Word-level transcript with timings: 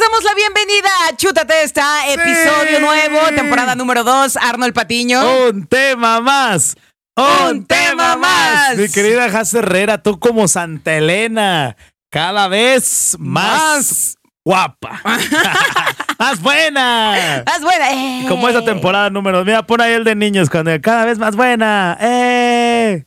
les 0.00 0.08
damos 0.08 0.24
la 0.24 0.34
bienvenida 0.34 0.88
a 1.08 1.16
Chútate 1.16 1.62
esta, 1.62 2.08
episodio 2.08 2.80
nuevo, 2.80 3.18
temporada 3.34 3.74
número 3.74 4.02
2, 4.02 4.36
Arnold 4.38 4.72
Patiño. 4.72 5.20
Un 5.48 5.66
tema 5.66 6.20
más. 6.20 6.76
Un 7.16 7.66
tema 7.66 8.16
más. 8.16 8.76
Mi 8.78 8.88
querida 8.88 9.28
Jaz 9.30 9.52
Herrera, 9.52 10.02
tú 10.02 10.18
como 10.18 10.48
Santa 10.48 10.94
Elena, 10.94 11.76
cada 12.10 12.48
vez 12.48 13.16
más, 13.18 14.16
guapa. 14.44 15.02
más 16.18 16.40
buena. 16.40 17.42
Más 17.44 17.60
buena. 17.60 17.92
eh. 17.92 18.24
Como 18.26 18.48
esa 18.48 18.64
temporada 18.64 19.10
número. 19.10 19.44
Mira, 19.44 19.66
pon 19.66 19.82
ahí 19.82 19.92
el 19.92 20.04
de 20.04 20.14
niños, 20.14 20.48
cuando 20.48 20.70
cada 20.80 21.04
vez 21.04 21.18
más 21.18 21.36
buena. 21.36 21.98
¡Eh! 22.00 23.04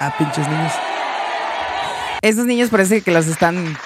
Ah, 0.00 0.14
pinches 0.16 0.48
niños. 0.48 0.72
Esos 2.22 2.46
niños 2.46 2.70
parece 2.70 3.02
que 3.02 3.10
los 3.10 3.26
están. 3.26 3.76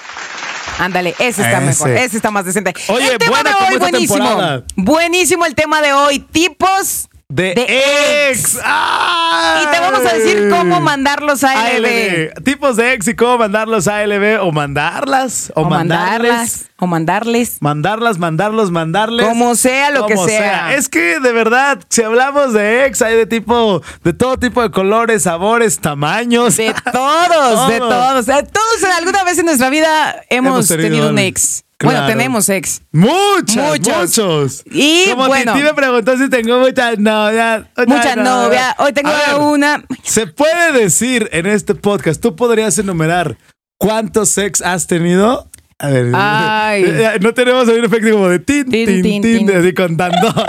Ándale, 0.77 1.15
ese 1.19 1.41
está 1.41 1.57
Ese. 1.57 1.65
mejor, 1.65 1.89
ese 1.91 2.17
está 2.17 2.31
más 2.31 2.45
decente. 2.45 2.73
Oye, 2.89 3.13
el 3.13 3.17
tema 3.17 3.31
buena 3.31 3.49
de 3.49 3.55
hoy, 3.73 3.79
buenísimo. 3.79 4.25
temporada. 4.25 4.63
Buenísimo 4.75 5.45
el 5.45 5.55
tema 5.55 5.81
de 5.81 5.93
hoy, 5.93 6.19
tipos 6.19 7.09
De, 7.29 7.53
de 7.55 8.29
ex. 8.29 8.57
¡Ay! 8.63 9.65
Y 9.65 9.67
te 9.75 9.79
vamos 9.81 9.99
a 9.99 10.13
decir 10.15 10.49
cómo 10.49 10.79
mandarlos 10.79 11.43
a 11.43 11.53
LB. 11.77 11.85
ALB. 11.85 12.43
Tipos 12.45 12.77
de 12.77 12.93
ex 12.93 13.05
y 13.09 13.15
cómo 13.17 13.37
mandarlos 13.39 13.89
a 13.89 13.97
ALB 13.99 14.39
o 14.41 14.53
mandarlas 14.53 15.51
o, 15.53 15.63
O 15.63 15.65
mandarles. 15.69 16.31
mandarlas, 16.31 16.65
o 16.77 16.87
mandarles. 16.87 17.57
Mandarlas, 17.61 18.17
mandarlos, 18.17 18.71
mandarles. 18.71 19.25
Como 19.27 19.55
sea, 19.55 19.89
lo 19.91 20.05
que 20.05 20.13
Como 20.15 20.25
sea. 20.25 20.73
Es 20.75 20.87
que 20.87 21.19
de 21.19 21.33
verdad, 21.33 21.79
si 21.89 22.01
hablamos 22.01 22.53
de 22.53 22.85
ex, 22.85 23.01
hay 23.01 23.17
de 23.17 23.25
tipo, 23.25 23.81
de 24.05 24.13
todo 24.13 24.37
tipo 24.39 24.61
de 24.61 24.71
colores, 24.71 25.23
sabores, 25.23 25.79
tamaños. 25.79 26.55
De 26.55 26.73
todos, 26.93 27.67
de 27.67 27.77
Todos. 27.79 28.25
todos. 28.25 28.83
Alguna 28.97 29.25
vez 29.25 29.37
en 29.37 29.47
nuestra 29.47 29.69
vida 29.69 30.23
hemos, 30.29 30.53
Hemos 30.53 30.67
tenido, 30.69 30.87
tenido 30.89 31.09
un- 31.09 31.19
ex. 31.19 31.65
Claro. 31.79 31.97
Bueno, 31.99 32.07
tenemos 32.07 32.49
ex. 32.49 32.81
Muchos, 32.91 33.55
Muchos. 33.55 33.95
muchos. 33.97 34.63
Y 34.71 35.05
Como 35.11 35.27
bueno. 35.27 35.53
Titi 35.53 35.63
me 35.63 35.73
preguntó 35.75 36.17
si 36.17 36.27
tengo 36.29 36.59
muchas 36.59 36.97
novias. 36.97 37.65
Mucha 37.85 38.15
novia. 38.15 38.75
Hoy 38.79 38.93
tengo 38.93 39.09
ver, 39.11 39.35
una. 39.39 39.85
Se 40.03 40.25
puede 40.25 40.71
decir 40.71 41.29
en 41.31 41.45
este 41.45 41.75
podcast, 41.75 42.19
tú 42.21 42.35
podrías 42.35 42.77
enumerar 42.79 43.37
cuántos 43.77 44.29
sex 44.29 44.61
has 44.63 44.87
tenido. 44.87 45.51
A 45.77 45.89
ver, 45.89 46.11
Ay. 46.15 46.83
eh, 46.83 47.19
no 47.21 47.31
tenemos 47.35 47.67
un 47.67 47.85
efecto 47.85 48.09
como 48.11 48.27
de 48.29 48.39
tin, 48.39 48.67
Tin, 48.67 48.85
tin, 48.87 49.01
tin, 49.03 49.21
tin, 49.21 49.45
tin. 49.47 49.55
así 49.55 49.73
contando. 49.73 50.33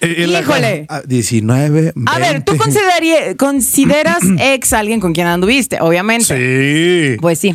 Y- 0.00 0.06
y 0.22 0.26
la- 0.26 0.40
Híjole. 0.42 0.86
Ah, 0.90 1.00
19, 1.04 1.92
A 2.06 2.18
ver, 2.18 2.44
¿tú 2.44 2.52
20. 2.52 3.36
consideras 3.36 4.18
ex 4.38 4.72
a 4.72 4.78
alguien 4.78 5.00
con 5.00 5.12
quien 5.12 5.26
anduviste? 5.26 5.78
Obviamente. 5.80 6.36
Sí. 6.36 7.16
Pues 7.20 7.38
sí. 7.40 7.54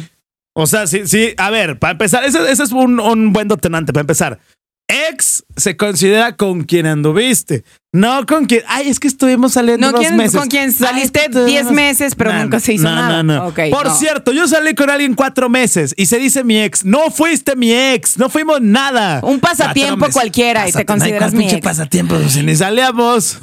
O 0.56 0.68
sea, 0.68 0.86
sí, 0.88 1.02
sí. 1.08 1.34
A 1.38 1.50
ver, 1.50 1.80
para 1.80 1.94
empezar, 1.94 2.24
ese, 2.24 2.40
ese 2.52 2.64
es 2.64 2.72
un, 2.72 3.00
un 3.00 3.34
buen 3.34 3.48
detonante. 3.48 3.92
Para 3.94 4.02
empezar, 4.02 4.40
ex 4.88 5.44
se 5.58 5.76
considera 5.78 6.36
con 6.36 6.64
quien 6.66 6.86
anduviste. 6.86 7.64
No 7.92 8.26
con 8.26 8.46
quien. 8.46 8.62
Ay, 8.68 8.90
es 8.90 9.00
que 9.00 9.08
estuvimos 9.08 9.54
saliendo 9.54 9.86
No 9.88 9.92
dos 9.94 10.02
quien- 10.02 10.16
meses. 10.18 10.40
con 10.40 10.50
quien 10.50 10.72
saliste 10.72 11.20
es 11.20 11.26
que 11.26 11.32
estuvimos- 11.32 11.50
10 11.50 11.72
meses, 11.72 12.16
pero 12.16 12.34
nunca 12.34 12.60
se 12.60 12.74
hizo 12.74 12.84
no, 12.84 12.96
nada. 12.96 13.24
No, 13.24 13.36
no, 13.36 13.48
Ok, 13.48 13.60
Por 13.72 13.90
cierto, 13.92 14.32
yo 14.32 14.48
salí 14.48 14.74
con 14.76 14.90
alguien 14.90 15.14
cuatro 15.16 15.48
meses 15.50 15.94
y 15.98 16.06
se 16.08 16.18
dice 16.20 16.44
mi 16.44 16.60
ex. 16.62 16.86
No 16.86 17.10
fuiste 17.12 17.56
mi 17.56 17.72
ex. 17.72 18.18
No 18.18 18.30
fuimos 18.30 18.62
nada. 18.62 19.22
Un 19.24 19.40
pasatiempo 19.40 20.08
cualquiera 20.12 20.68
y 20.68 20.72
te 20.72 20.84
Pásate, 20.84 20.86
no 20.86 20.94
hay 20.94 21.00
consideras 21.00 21.34
mi 21.34 21.50
ex. 21.50 21.62
pasatiempo 21.62 22.20
si 22.30 22.44
ni 22.44 22.56
salíamos. 22.56 23.40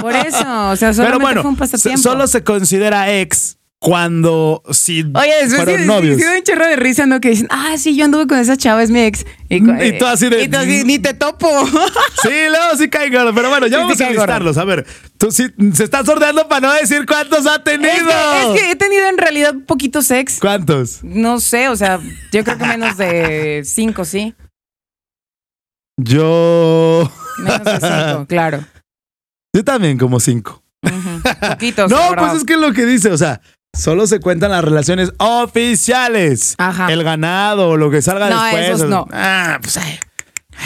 Por 0.00 0.14
eso, 0.14 0.38
o 0.70 0.76
sea, 0.76 0.92
solamente 0.94 1.02
Pero 1.04 1.18
bueno, 1.20 1.42
fue 1.42 1.50
un 1.50 1.56
pasatiempo. 1.56 2.00
solo 2.02 2.26
se 2.26 2.44
considera 2.44 3.12
ex 3.12 3.56
cuando 3.86 4.64
si 4.72 5.02
Oye, 5.14 5.32
después 5.42 5.62
fueron 5.62 5.80
sí, 5.82 5.86
novios. 5.86 6.16
sí, 6.16 6.22
sí 6.24 6.28
un 6.38 6.42
chorro 6.42 6.66
de 6.66 6.74
risa, 6.74 7.06
¿no? 7.06 7.20
Que 7.20 7.28
dicen, 7.30 7.46
ah, 7.50 7.76
sí, 7.78 7.94
yo 7.94 8.04
anduve 8.04 8.26
con 8.26 8.36
esa 8.38 8.56
chava, 8.56 8.82
es 8.82 8.90
mi 8.90 8.98
ex. 9.00 9.22
cu- 9.24 9.30
Y 9.48 9.96
tú 9.96 10.06
así 10.06 10.28
de- 10.28 10.42
Y 10.42 10.48
tú 10.48 10.56
así, 10.56 10.82
ni 10.84 10.98
te 10.98 11.14
topo. 11.14 11.48
Sí, 12.22 12.30
luego 12.48 12.76
sí 12.76 12.88
cae 12.90 13.10
gordo. 13.10 13.32
Pero 13.32 13.48
bueno, 13.48 13.68
ya 13.68 13.76
Sí, 13.76 13.82
vamos 13.82 13.96
sí 13.98 14.02
a 14.02 14.10
listarlos. 14.10 14.58
A 14.58 14.64
ver, 14.64 14.84
tú 15.18 15.30
sí 15.30 15.46
se 15.72 15.84
están 15.84 16.04
sordeando 16.04 16.48
para 16.48 16.66
no 16.66 16.74
decir 16.74 17.06
cuántos 17.06 17.46
ha 17.46 17.62
tenido. 17.62 17.92
Es 17.92 18.02
que, 18.02 18.40
es 18.56 18.60
que 18.64 18.70
he 18.72 18.76
tenido 18.76 19.06
en 19.08 19.18
realidad 19.18 19.54
poquitos 19.68 20.10
ex. 20.10 20.40
¿Cuántos? 20.40 21.04
No 21.04 21.38
sé, 21.38 21.68
o 21.68 21.76
sea, 21.76 22.00
yo 22.32 22.42
creo 22.42 22.58
que 22.58 22.64
menos 22.66 22.96
de 22.96 23.62
cinco, 23.64 24.04
sí. 24.04 24.34
Yo. 25.96 27.10
Menos 27.38 27.64
de 27.64 27.80
cinco, 27.80 28.26
claro. 28.28 28.64
Yo 29.54 29.64
también, 29.64 29.96
como 29.96 30.18
cinco. 30.20 30.62
Ujú. 30.82 31.22
Poquitos. 31.50 31.90
no, 31.90 31.98
pues 32.16 32.34
es 32.34 32.44
que 32.44 32.54
es 32.54 32.58
lo 32.60 32.72
que 32.72 32.84
dice, 32.84 33.10
o 33.10 33.16
sea. 33.18 33.40
Solo 33.76 34.06
se 34.06 34.20
cuentan 34.20 34.50
las 34.50 34.64
relaciones 34.64 35.12
oficiales. 35.18 36.54
Ajá. 36.58 36.92
El 36.92 37.02
ganado 37.04 37.70
o 37.70 37.76
lo 37.76 37.90
que 37.90 38.02
salga 38.02 38.30
No, 38.30 38.42
después. 38.42 38.68
esos 38.70 38.88
no. 38.88 39.06
Ah, 39.12 39.58
pues 39.60 39.76
ay. 39.76 39.98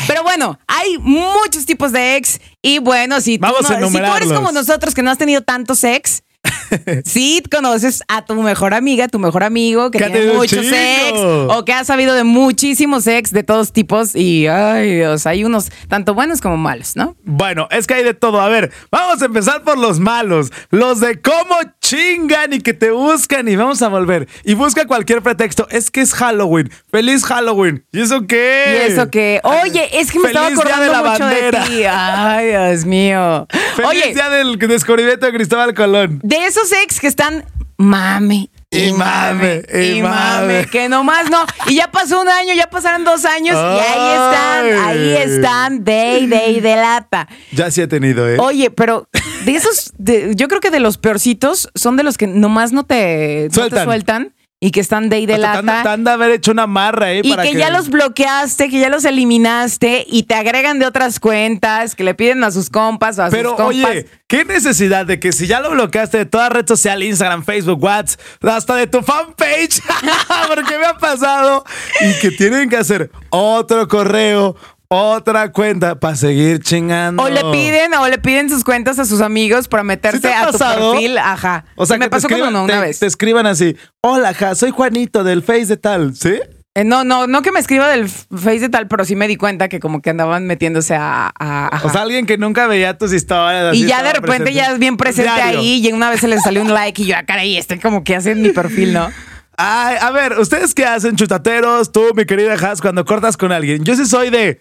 Pero 0.06 0.22
bueno, 0.22 0.58
hay 0.68 0.98
muchos 0.98 1.66
tipos 1.66 1.90
de 1.92 2.16
ex. 2.16 2.40
Y 2.62 2.78
bueno, 2.78 3.20
si 3.20 3.38
tú, 3.38 3.42
Vamos 3.42 3.68
a 3.70 3.78
no- 3.80 3.88
si 3.90 3.98
tú 3.98 4.14
eres 4.14 4.32
como 4.32 4.52
nosotros 4.52 4.94
que 4.94 5.02
no 5.02 5.10
has 5.10 5.18
tenido 5.18 5.42
tantos 5.42 5.82
ex, 5.82 6.22
sí 7.04 7.42
conoces 7.50 8.02
a 8.08 8.24
tu 8.24 8.34
mejor 8.36 8.72
amiga, 8.72 9.08
tu 9.08 9.18
mejor 9.18 9.42
amigo 9.42 9.90
que 9.90 9.98
tiene 9.98 10.32
muchos 10.32 10.60
chingo. 10.60 10.74
ex 10.76 11.12
o 11.18 11.64
que 11.66 11.72
ha 11.74 11.84
sabido 11.84 12.14
de 12.14 12.24
muchísimos 12.24 13.06
ex 13.08 13.30
de 13.32 13.42
todos 13.42 13.72
tipos. 13.72 14.14
Y 14.14 14.46
ay, 14.46 14.94
Dios, 14.96 15.26
hay 15.26 15.44
unos 15.44 15.70
tanto 15.88 16.14
buenos 16.14 16.40
como 16.40 16.56
malos, 16.56 16.94
¿no? 16.96 17.16
Bueno, 17.24 17.66
es 17.72 17.86
que 17.86 17.94
hay 17.94 18.04
de 18.04 18.14
todo. 18.14 18.40
A 18.40 18.48
ver, 18.48 18.70
vamos 18.92 19.20
a 19.20 19.24
empezar 19.26 19.64
por 19.64 19.76
los 19.76 19.98
malos. 19.98 20.50
Los 20.70 21.00
de 21.00 21.20
cómo 21.20 21.56
chingan 21.90 22.52
y 22.52 22.60
que 22.60 22.72
te 22.72 22.90
buscan 22.92 23.48
y 23.48 23.56
vamos 23.56 23.82
a 23.82 23.88
volver. 23.88 24.28
Y 24.44 24.54
busca 24.54 24.86
cualquier 24.86 25.22
pretexto. 25.22 25.66
Es 25.70 25.90
que 25.90 26.00
es 26.00 26.14
Halloween. 26.14 26.70
¡Feliz 26.90 27.24
Halloween! 27.24 27.84
¿Y 27.90 28.00
eso 28.02 28.26
qué? 28.28 28.86
Y 28.88 28.92
eso 28.92 29.10
que, 29.10 29.40
oye, 29.42 29.98
es 29.98 30.12
que 30.12 30.20
me 30.20 30.28
estaba 30.28 30.46
Feliz 30.46 30.58
acordando 30.60 30.84
de 30.84 30.90
la 30.92 31.02
mucho 31.02 31.24
bandera. 31.24 31.64
de 31.64 31.68
ti. 31.70 31.82
Ay, 31.88 32.46
Dios 32.48 32.84
mío. 32.84 33.46
¡Feliz 33.74 33.88
Oye, 33.88 34.14
día 34.14 34.30
del 34.30 34.56
descubrimiento 34.58 35.26
de 35.26 35.32
Cristóbal 35.32 35.74
Colón! 35.74 36.20
de 36.22 36.36
esos 36.46 36.70
ex 36.72 37.00
que 37.00 37.08
están 37.08 37.44
mame. 37.76 38.49
Y 38.72 38.92
mame, 38.92 39.62
y 39.82 40.00
mame. 40.00 40.64
que 40.70 40.88
nomás 40.88 41.28
no. 41.28 41.44
Y 41.66 41.74
ya 41.74 41.90
pasó 41.90 42.20
un 42.20 42.28
año, 42.28 42.54
ya 42.54 42.70
pasaron 42.70 43.02
dos 43.04 43.24
años 43.24 43.56
y 43.56 43.78
ahí 43.80 44.12
están, 44.12 44.86
ahí 44.86 45.12
están, 45.16 45.84
de, 45.84 46.26
de, 46.28 46.60
de 46.60 46.76
lata. 46.76 47.26
Ya 47.50 47.68
sí 47.72 47.80
he 47.82 47.88
tenido, 47.88 48.28
¿eh? 48.28 48.36
Oye, 48.38 48.70
pero 48.70 49.08
de 49.44 49.56
esos, 49.56 49.92
de- 49.98 50.34
yo 50.36 50.46
creo 50.46 50.60
que 50.60 50.70
de 50.70 50.78
los 50.78 50.98
peorcitos 50.98 51.68
son 51.74 51.96
de 51.96 52.04
los 52.04 52.16
que 52.16 52.28
nomás 52.28 52.70
no 52.72 52.84
te 52.84 53.48
no 53.56 53.68
te 53.68 53.82
Sueltan. 53.82 54.34
Y 54.62 54.72
que 54.72 54.80
están 54.80 55.08
de 55.08 55.20
y 55.20 55.26
de 55.26 55.34
Hasta 55.34 55.62
lata. 55.62 55.92
han 55.92 56.04
de 56.04 56.10
haber 56.10 56.30
hecho 56.32 56.52
una 56.52 56.66
marra, 56.66 57.10
¿eh? 57.12 57.22
Y 57.24 57.30
para 57.30 57.44
que, 57.44 57.54
ya 57.54 57.70
los 57.70 57.88
bloqueaste, 57.88 58.68
que 58.68 58.78
ya 58.78 58.90
los 58.90 59.06
eliminaste 59.06 60.04
y 60.06 60.24
te 60.24 60.34
agregan 60.34 60.78
de 60.78 60.84
otras 60.84 61.18
cuentas, 61.18 61.94
que 61.94 62.04
le 62.04 62.14
piden 62.14 62.44
a 62.44 62.50
sus 62.50 62.68
compas 62.68 63.18
o 63.18 63.24
a 63.24 63.30
Pero 63.30 63.50
sus 63.50 63.56
compas. 63.56 63.90
oye, 63.90 64.06
¿qué 64.26 64.44
necesidad 64.44 65.06
de 65.06 65.18
que 65.18 65.32
si 65.32 65.46
ya 65.46 65.60
lo 65.60 65.70
bloqueaste 65.70 66.18
de 66.18 66.26
toda 66.26 66.50
red 66.50 66.66
social, 66.68 67.02
Instagram, 67.02 67.42
Facebook, 67.42 67.82
WhatsApp, 67.82 68.20
hasta 68.44 68.76
de 68.76 68.86
tu 68.86 69.00
fanpage? 69.02 69.80
Porque 70.48 70.78
me 70.78 70.84
ha 70.84 70.98
pasado. 70.98 71.64
Y 72.02 72.20
que 72.20 72.30
tienen 72.30 72.68
que 72.68 72.76
hacer 72.76 73.10
otro 73.30 73.88
correo, 73.88 74.56
otra 74.92 75.52
cuenta 75.52 75.94
para 76.00 76.16
seguir 76.16 76.58
chingando. 76.58 77.22
O 77.22 77.28
le 77.28 77.42
piden, 77.52 77.94
o 77.94 78.08
le 78.08 78.18
piden 78.18 78.50
sus 78.50 78.64
cuentas 78.64 78.98
a 78.98 79.04
sus 79.04 79.20
amigos 79.20 79.68
para 79.68 79.84
¿Sí 79.84 79.86
meterse 79.86 80.32
a 80.34 80.46
tu 80.46 80.52
pasado? 80.52 80.92
perfil. 80.92 81.16
Ajá. 81.18 81.64
O 81.76 81.86
sea, 81.86 81.94
Sí, 81.94 82.00
me 82.00 82.06
que 82.06 82.10
pasó 82.10 82.26
te 82.26 82.34
escriban, 82.34 82.54
uno 82.56 82.64
una 82.64 82.74
te- 82.74 82.80
vez. 82.80 82.98
te 82.98 83.06
escriban 83.06 83.46
así. 83.46 83.76
Hola, 84.02 84.34
ja, 84.34 84.54
soy 84.56 84.70
Juanito 84.72 85.22
del 85.22 85.42
Face 85.44 85.66
de 85.66 85.76
tal, 85.76 86.16
¿sí? 86.16 86.40
Eh, 86.74 86.82
no, 86.84 87.04
no, 87.04 87.28
no 87.28 87.42
que 87.42 87.52
me 87.52 87.60
escriba 87.60 87.88
del 87.88 88.08
Face 88.08 88.58
de 88.60 88.68
tal, 88.68 88.88
pero 88.88 89.04
sí 89.04 89.14
me 89.14 89.28
di 89.28 89.36
cuenta 89.36 89.68
que 89.68 89.78
como 89.78 90.02
que 90.02 90.10
andaban 90.10 90.46
metiéndose 90.48 90.96
a. 90.96 91.30
a- 91.38 91.68
ajá. 91.72 91.86
O 91.86 91.90
sea, 91.90 92.02
alguien 92.02 92.26
que 92.26 92.36
nunca 92.36 92.66
veía 92.66 92.98
tus 92.98 93.12
historias. 93.12 93.76
y 93.76 93.86
ya 93.86 94.02
de 94.02 94.12
repente 94.14 94.26
presente. 94.38 94.52
ya 94.54 94.72
es 94.72 94.78
bien 94.80 94.96
presente 94.96 95.32
Diario. 95.32 95.60
ahí 95.60 95.86
y 95.86 95.92
una 95.92 96.10
vez 96.10 96.20
se 96.20 96.26
les 96.26 96.42
salió 96.42 96.62
un 96.62 96.74
like 96.74 97.00
y 97.00 97.06
yo, 97.06 97.14
ah, 97.16 97.22
caray, 97.24 97.56
estoy 97.56 97.78
como 97.78 98.02
que 98.02 98.16
hacen 98.16 98.42
mi 98.42 98.50
perfil, 98.50 98.92
¿no? 98.92 99.08
Ay, 99.56 99.98
a 100.00 100.10
ver, 100.10 100.38
¿ustedes 100.38 100.74
qué 100.74 100.86
hacen, 100.86 101.14
chutateros? 101.16 101.92
Tú, 101.92 102.02
mi 102.16 102.24
querida 102.24 102.54
Has, 102.54 102.80
cuando 102.80 103.04
cortas 103.04 103.36
con 103.36 103.52
alguien. 103.52 103.84
Yo 103.84 103.94
sí 103.94 104.06
soy 104.06 104.30
de. 104.30 104.58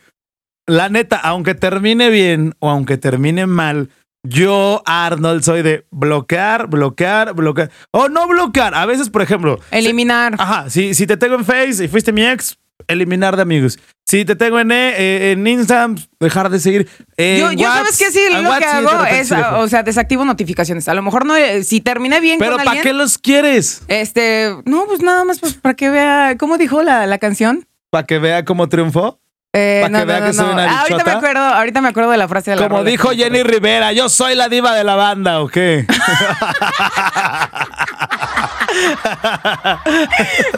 La 0.69 0.89
neta, 0.89 1.18
aunque 1.18 1.56
termine 1.56 2.10
bien 2.10 2.54
o 2.60 2.69
aunque 2.69 2.98
termine 2.98 3.48
mal, 3.48 3.89
yo, 4.24 4.83
Arnold, 4.86 5.44
soy 5.44 5.62
de 5.62 5.86
bloquear, 5.92 6.68
bloquear, 6.68 7.33
bloquear. 7.33 7.71
O 7.92 8.10
no 8.10 8.27
bloquear. 8.27 8.75
A 8.75 8.86
veces, 8.86 9.10
por 9.10 9.21
ejemplo. 9.21 9.60
Eliminar. 9.71 10.36
Ajá, 10.38 10.69
si, 10.69 10.94
si 10.94 11.07
te 11.07 11.18
tengo 11.18 11.36
en 11.36 11.45
Face 11.45 11.83
y 11.83 11.88
fuiste 11.88 12.12
mi 12.12 12.25
ex, 12.25 12.57
eliminar 12.88 13.36
de 13.36 13.42
amigos. 13.42 13.80
Si 14.06 14.25
te 14.25 14.36
tengo 14.36 14.60
en, 14.60 14.71
eh, 14.71 15.31
en 15.31 15.48
Instagram, 15.48 15.98
dejar 16.19 16.50
de 16.50 16.60
seguir. 16.60 16.89
Yo, 17.18 17.51
sabes 17.57 17.98
que 17.98 18.12
sí, 18.12 18.21
lo 18.31 18.57
que 18.57 18.66
hago 18.66 19.06
es, 19.06 19.31
o 19.31 19.68
sea, 19.68 19.83
desactivo 19.83 20.25
notificaciones. 20.25 20.88
A 20.88 20.94
lo 20.94 21.01
mejor 21.01 21.25
no, 21.25 21.36
eh, 21.36 21.63
si 21.63 21.80
terminé 21.80 22.19
bien 22.19 22.39
Pero 22.39 22.51
con 22.51 22.57
¿para 22.60 22.71
alguien. 22.71 22.83
qué 22.83 22.94
los 22.94 23.18
quieres? 23.18 23.83
Este, 23.88 24.56
no, 24.66 24.86
pues 24.86 25.01
nada 25.01 25.24
más 25.24 25.39
pues, 25.39 25.54
para 25.54 25.75
que 25.75 25.89
vea, 25.89 26.36
¿cómo 26.38 26.57
dijo 26.57 26.83
la, 26.83 27.06
la 27.06 27.19
canción? 27.19 27.68
¿Para 27.89 28.06
que 28.06 28.19
vea 28.19 28.45
cómo 28.45 28.68
triunfó? 28.68 29.19
Eh, 29.51 29.80
¿Para 29.81 29.90
no, 29.92 30.00
que 30.00 30.06
no, 30.06 30.12
vea 30.12 30.19
no, 30.19 30.25
que 30.28 30.34
soy 30.34 30.46
una 30.46 30.63
Ah, 30.63 30.81
ahorita 30.81 30.98
me 30.98 31.04
bichota? 31.04 31.18
acuerdo, 31.18 31.40
ahorita 31.42 31.81
me 31.81 31.90
acuerdo 31.90 32.12
de 32.12 32.18
la 32.18 32.28
frase 32.28 32.51
de 32.51 32.57
la 32.57 32.63
Como 32.68 32.78
rola. 32.78 32.90
dijo 32.92 33.10
Jenny 33.10 33.42
Rivera, 33.42 33.92
yo 33.94 34.07
soy 34.07 34.36
la 34.36 34.48
diva 34.48 34.75
de 34.75 34.84
la 34.84 34.94
banda, 34.94 35.42
¿o 35.42 35.48
qué? 35.48 35.88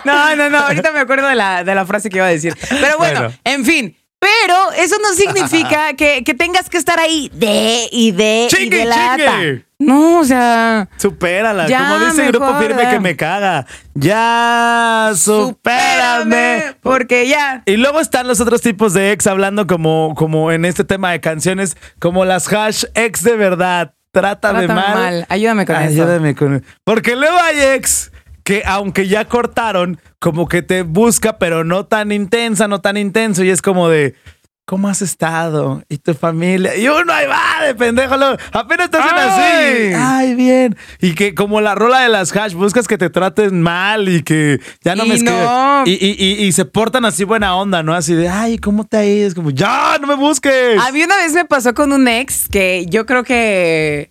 no, 0.04 0.36
no, 0.36 0.50
no. 0.50 0.58
Ahorita 0.60 0.92
me 0.92 1.00
acuerdo 1.00 1.28
de 1.28 1.36
la, 1.36 1.64
de 1.64 1.76
la 1.76 1.86
frase 1.86 2.10
que 2.10 2.18
iba 2.18 2.26
a 2.26 2.30
decir. 2.30 2.56
Pero 2.70 2.98
bueno, 2.98 3.20
Bueno. 3.22 3.36
en 3.44 3.66
fin. 3.66 3.98
Pero 4.22 4.72
eso 4.78 4.96
no 5.02 5.14
significa 5.14 5.94
que, 5.98 6.24
que 6.24 6.34
tengas 6.36 6.70
que 6.70 6.78
estar 6.78 7.00
ahí 7.00 7.32
de 7.34 7.90
y 7.92 8.12
de 8.12 8.48
y 8.52 8.56
Chingue, 8.56 8.78
de 8.78 8.86
lata. 8.86 9.16
chingue. 9.18 9.66
No, 9.80 10.20
o 10.20 10.24
sea. 10.24 10.88
Supérala, 10.98 11.68
Ya, 11.68 11.80
como 11.90 12.06
dice 12.06 12.26
el 12.28 12.32
grupo 12.32 12.54
firme 12.60 12.88
que 12.88 13.00
me 13.00 13.16
caga. 13.18 13.66
Ya, 13.96 15.12
supérame. 15.16 16.76
Porque 16.82 17.28
ya. 17.28 17.64
Y 17.66 17.78
luego 17.78 18.00
están 18.00 18.28
los 18.28 18.40
otros 18.40 18.62
tipos 18.62 18.94
de 18.94 19.12
ex 19.12 19.26
hablando 19.26 19.66
como, 19.66 20.14
como 20.16 20.52
en 20.52 20.66
este 20.66 20.84
tema 20.84 21.12
de 21.12 21.20
canciones, 21.20 21.76
como 21.98 22.24
las 22.26 22.48
hash 22.54 22.86
ex 22.94 23.24
de 23.24 23.36
verdad. 23.36 23.96
Trátame, 24.12 24.66
Trátame 24.68 24.82
mal. 24.82 24.94
mal. 24.94 25.26
Ayúdame 25.30 25.66
con 25.66 25.76
eso. 25.78 25.86
Ayúdame 26.04 26.36
con 26.36 26.64
Porque 26.84 27.16
luego 27.16 27.38
hay 27.40 27.60
ex 27.76 28.11
que 28.44 28.64
aunque 28.66 29.08
ya 29.08 29.26
cortaron, 29.26 30.00
como 30.20 30.48
que 30.48 30.62
te 30.62 30.84
busca, 30.84 31.38
pero 31.38 31.64
no 31.64 31.86
tan 31.86 32.12
intensa, 32.12 32.68
no 32.68 32.82
tan 32.82 32.98
intenso. 32.98 33.44
Y 33.44 33.50
es 33.50 33.62
como 33.62 33.90
de, 33.90 34.16
¿cómo 34.66 34.88
has 34.88 35.02
estado? 35.02 35.84
¿Y 35.90 35.98
tu 35.98 36.14
familia? 36.14 36.76
Y 36.78 36.88
uno 36.88 37.12
ahí 37.14 37.28
va, 37.28 37.66
de 37.66 37.76
pendejo. 37.76 38.18
luego, 38.18 38.38
apenas 38.52 38.90
te 38.90 38.98
hacen 38.98 39.18
así. 39.18 39.94
Ay, 39.96 40.36
bien. 40.36 40.76
Y 41.02 41.14
que 41.14 41.36
como 41.36 41.60
la 41.62 41.76
rola 41.76 42.00
de 42.02 42.10
las 42.10 42.36
hash, 42.36 42.54
buscas 42.54 42.88
que 42.88 42.98
te 42.98 43.10
traten 43.10 43.62
mal 43.62 44.08
y 44.10 44.24
que 44.24 44.60
ya 44.84 44.96
no 44.96 45.06
Y 45.06 45.10
me 45.10 45.18
no. 45.20 45.84
Y, 45.86 45.92
y- 45.92 46.16
y- 46.18 46.46
y 46.46 46.52
se 46.52 46.66
portan 46.66 47.06
así 47.06 47.24
buena 47.24 47.56
onda, 47.56 47.84
¿no? 47.84 47.94
Así 47.94 48.14
de, 48.14 48.30
ay, 48.30 48.58
¿cómo 48.60 48.86
te 48.86 48.98
ha 48.98 49.06
ido? 49.06 49.28
Es 49.28 49.34
como, 49.36 49.50
ya, 49.52 49.98
no 50.00 50.08
me 50.08 50.16
busques. 50.16 50.80
A 50.80 50.92
mí 50.92 51.04
una 51.04 51.18
vez 51.18 51.34
me 51.34 51.46
pasó 51.46 51.74
con 51.74 51.92
un 51.92 52.08
ex 52.08 52.48
que 52.48 52.86
yo 52.90 53.06
creo 53.06 53.24
que. 53.24 54.10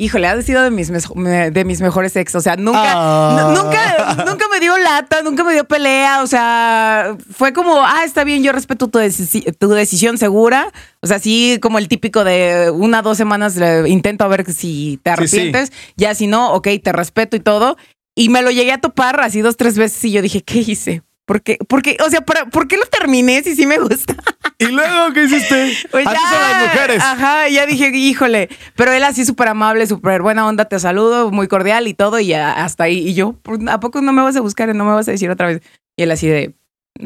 Híjole, 0.00 0.28
ha 0.28 0.40
sido 0.42 0.62
de 0.62 0.70
mis, 0.70 0.92
de 0.92 1.64
mis 1.66 1.80
mejores 1.80 2.14
ex. 2.14 2.32
O 2.36 2.40
sea, 2.40 2.54
nunca, 2.54 2.82
Ah. 2.94 3.36
nu- 3.52 3.62
nunca, 3.64 4.24
nunca 4.30 4.44
me 4.48 4.60
dio 4.60 4.78
lata, 4.78 5.22
nunca 5.22 5.42
me 5.42 5.52
dio 5.52 5.64
pelea. 5.66 6.22
O 6.22 6.26
sea, 6.28 7.16
fue 7.32 7.52
como, 7.52 7.84
ah, 7.84 8.04
está 8.04 8.22
bien, 8.22 8.44
yo 8.44 8.52
respeto 8.52 8.86
tu, 8.86 9.00
decisi- 9.00 9.52
tu 9.58 9.68
decisión 9.70 10.16
segura. 10.16 10.70
O 11.00 11.08
sea, 11.08 11.18
sí, 11.18 11.58
como 11.60 11.78
el 11.78 11.88
típico 11.88 12.22
de 12.22 12.70
una 12.72 13.02
dos 13.02 13.16
semanas 13.18 13.56
le 13.56 13.88
intento 13.88 14.22
a 14.24 14.28
ver 14.28 14.44
si 14.52 15.00
te 15.02 15.10
Sí, 15.10 15.16
sí. 15.16 15.36
arrepientes. 15.40 15.72
Ya 15.96 16.14
si 16.14 16.28
no, 16.28 16.52
ok, 16.52 16.68
te 16.80 16.92
respeto 16.92 17.36
y 17.36 17.40
todo. 17.40 17.76
Y 18.14 18.28
me 18.28 18.42
lo 18.42 18.52
llegué 18.52 18.70
a 18.72 18.78
topar 18.78 19.20
así 19.20 19.40
dos, 19.40 19.56
tres 19.56 19.76
veces 19.76 20.04
y 20.04 20.12
yo 20.12 20.22
dije, 20.22 20.42
¿qué 20.42 20.58
hice? 20.60 21.02
¿Por 21.28 21.42
qué? 21.42 21.58
¿Por 21.68 21.82
qué? 21.82 21.98
O 22.04 22.08
sea, 22.08 22.22
¿para- 22.22 22.46
¿por 22.46 22.66
qué 22.66 22.78
lo 22.78 22.86
terminé 22.86 23.42
si 23.44 23.54
sí 23.54 23.66
me 23.66 23.78
gusta? 23.78 24.16
¿Y 24.58 24.64
luego 24.66 25.12
qué 25.12 25.24
hiciste? 25.24 25.76
Pues 25.90 26.04
ya, 26.06 26.10
son 26.12 26.40
las 26.40 26.62
mujeres. 26.72 27.02
Ajá, 27.02 27.48
ya 27.48 27.66
dije, 27.66 27.90
híjole. 27.94 28.48
Pero 28.76 28.92
él 28.92 29.04
así 29.04 29.26
súper 29.26 29.48
amable, 29.48 29.86
súper 29.86 30.22
buena 30.22 30.46
onda, 30.46 30.64
te 30.64 30.78
saludo, 30.80 31.30
muy 31.30 31.46
cordial 31.46 31.86
y 31.86 31.92
todo, 31.92 32.18
y 32.18 32.28
ya, 32.28 32.64
hasta 32.64 32.84
ahí. 32.84 33.06
Y 33.06 33.12
yo, 33.12 33.34
"Pues, 33.42 33.60
¿a 33.68 33.78
poco 33.78 34.00
no 34.00 34.12
me 34.14 34.22
vas 34.22 34.36
a 34.36 34.40
buscar? 34.40 34.74
¿No 34.74 34.84
me 34.86 34.92
vas 34.92 35.06
a 35.06 35.10
decir 35.10 35.30
otra 35.30 35.48
vez? 35.48 35.60
Y 35.98 36.02
él 36.04 36.10
así 36.10 36.26
de, 36.28 36.54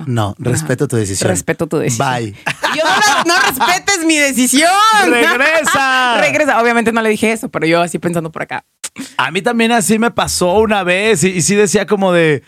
No, 0.07 0.35
respeto 0.39 0.87
tu 0.89 0.97
decisión. 0.97 1.29
respeto 1.29 1.67
tu 1.67 1.79
decisión. 1.79 2.09
Bye. 2.09 2.35
Yo, 2.77 2.83
no, 2.85 3.35
no 3.35 3.43
respetes 3.43 4.05
mi 4.07 4.17
decisión. 4.17 4.71
¡Regresa! 5.07 6.17
Regresa. 6.21 6.63
Obviamente 6.63 6.93
no 6.93 7.03
le 7.03 7.11
dije 7.11 7.33
eso, 7.33 7.49
pero 7.51 7.67
yo 7.67 7.81
así 7.83 7.99
pensando 7.99 8.31
por 8.31 8.43
acá. 8.43 8.65
A 9.17 9.31
mí 9.31 9.43
también 9.43 9.73
así 9.73 9.99
me 9.99 10.11
pasó 10.11 10.55
una 10.61 10.83
vez 10.85 11.25
y, 11.25 11.29
y 11.31 11.43
sí 11.43 11.55
decía 11.55 11.87
como 11.87 12.13
de, 12.13 12.43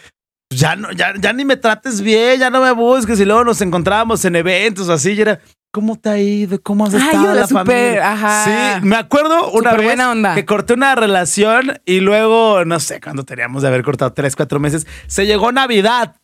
ya, 0.57 0.77
no, 0.77 0.91
ya, 0.93 1.13
ya 1.19 1.33
ni 1.33 1.45
me 1.45 1.57
trates 1.57 2.01
bien, 2.01 2.39
ya 2.41 2.51
no 2.51 2.61
me 2.61 2.73
busques 2.73 3.19
y 3.21 3.25
luego 3.25 3.45
nos 3.45 3.61
encontrábamos 3.61 4.25
en 4.25 4.37
eventos 4.37 4.89
así 4.89 5.13
y 5.13 5.21
era, 5.21 5.41
¿cómo 5.71 5.97
te 5.97 6.09
ha 6.11 6.19
ido? 6.19 6.61
¿Cómo 6.63 6.87
has 6.87 6.95
Ay, 6.95 7.01
estado 7.01 7.25
hola, 7.31 7.35
la 7.41 7.47
familia? 7.49 8.13
ajá. 8.13 8.45
Sí, 8.81 8.87
me 8.87 8.97
acuerdo 8.97 9.51
una 9.53 9.73
vez 9.75 9.85
buena 9.85 10.11
onda. 10.11 10.35
que 10.35 10.45
corté 10.45 10.75
una 10.75 10.95
relación 10.95 11.79
y 11.85 12.01
luego, 12.01 12.65
no 12.65 12.81
sé, 12.81 13.01
cuando 13.01 13.25
teníamos 13.25 13.63
de 13.63 13.69
haber 13.69 13.83
cortado 13.83 14.13
tres, 14.13 14.37
cuatro 14.37 14.61
meses, 14.61 14.87
se 15.07 15.27
llegó 15.27 15.53
Navidad. 15.53 16.17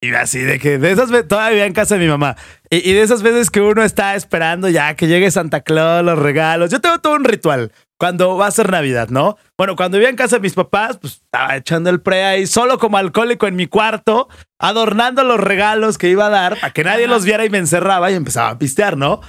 Y 0.00 0.12
así 0.14 0.40
de 0.40 0.58
que 0.58 0.78
de 0.78 0.92
esas 0.92 1.10
veces, 1.10 1.28
todavía 1.28 1.64
en 1.64 1.72
casa 1.72 1.94
de 1.96 2.04
mi 2.04 2.08
mamá. 2.08 2.36
Y, 2.70 2.88
y 2.88 2.92
de 2.92 3.02
esas 3.02 3.22
veces 3.22 3.50
que 3.50 3.60
uno 3.60 3.82
está 3.82 4.14
esperando 4.14 4.68
ya 4.68 4.94
que 4.94 5.06
llegue 5.06 5.30
Santa 5.30 5.62
Claus, 5.62 6.04
los 6.04 6.18
regalos. 6.18 6.70
Yo 6.70 6.80
tengo 6.80 6.98
todo 6.98 7.14
un 7.14 7.24
ritual 7.24 7.72
cuando 7.98 8.36
va 8.36 8.46
a 8.46 8.50
ser 8.50 8.70
Navidad, 8.70 9.08
¿no? 9.08 9.36
Bueno, 9.56 9.74
cuando 9.74 9.96
vivía 9.96 10.10
en 10.10 10.16
casa 10.16 10.36
de 10.36 10.42
mis 10.42 10.52
papás, 10.52 10.98
pues 10.98 11.14
estaba 11.14 11.56
echando 11.56 11.88
el 11.90 12.00
pre 12.00 12.24
ahí 12.24 12.46
solo 12.46 12.78
como 12.78 12.98
alcohólico 12.98 13.46
en 13.46 13.56
mi 13.56 13.66
cuarto, 13.66 14.28
adornando 14.58 15.24
los 15.24 15.40
regalos 15.40 15.96
que 15.96 16.10
iba 16.10 16.26
a 16.26 16.30
dar 16.30 16.60
para 16.60 16.72
que 16.72 16.84
nadie 16.84 17.06
los 17.06 17.24
viera 17.24 17.44
y 17.44 17.50
me 17.50 17.58
encerraba 17.58 18.10
y 18.10 18.14
empezaba 18.14 18.50
a 18.50 18.58
pistear, 18.58 18.96
¿no? 18.96 19.20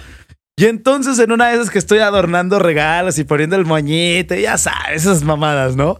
Y 0.57 0.65
entonces 0.65 1.19
en 1.19 1.31
una 1.31 1.47
de 1.47 1.55
esas 1.55 1.69
que 1.69 1.77
estoy 1.77 1.99
adornando 1.99 2.59
regalos 2.59 3.19
y 3.19 3.23
poniendo 3.23 3.55
el 3.55 3.65
moñito, 3.65 4.35
y 4.35 4.41
ya 4.41 4.57
sabes, 4.57 5.03
esas 5.03 5.23
mamadas, 5.23 5.75
¿no? 5.75 5.99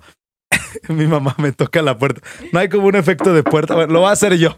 Mi 0.89 1.07
mamá 1.07 1.35
me 1.37 1.51
toca 1.51 1.81
la 1.81 1.97
puerta. 1.97 2.21
No 2.51 2.59
hay 2.59 2.69
como 2.69 2.87
un 2.87 2.95
efecto 2.95 3.33
de 3.33 3.43
puerta. 3.43 3.75
Bueno, 3.75 3.93
lo 3.93 3.99
voy 4.01 4.09
a 4.09 4.13
hacer 4.13 4.37
yo. 4.37 4.57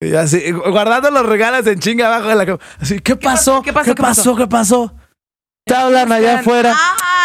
Y 0.00 0.14
así, 0.14 0.50
guardando 0.50 1.10
los 1.10 1.24
regalos 1.24 1.66
en 1.66 1.78
chinga 1.78 2.06
abajo 2.06 2.28
de 2.28 2.34
la 2.34 2.46
cama. 2.46 2.58
Así, 2.78 3.00
¿qué 3.00 3.16
pasó? 3.16 3.62
¿Qué 3.62 3.72
pasó? 3.72 3.94
¿Qué 3.94 4.02
pasó? 4.02 4.36
¿Qué 4.36 4.46
pasó? 4.46 4.94
Te 5.64 5.74
hablan 5.74 6.12
allá 6.12 6.40
afuera. 6.40 6.76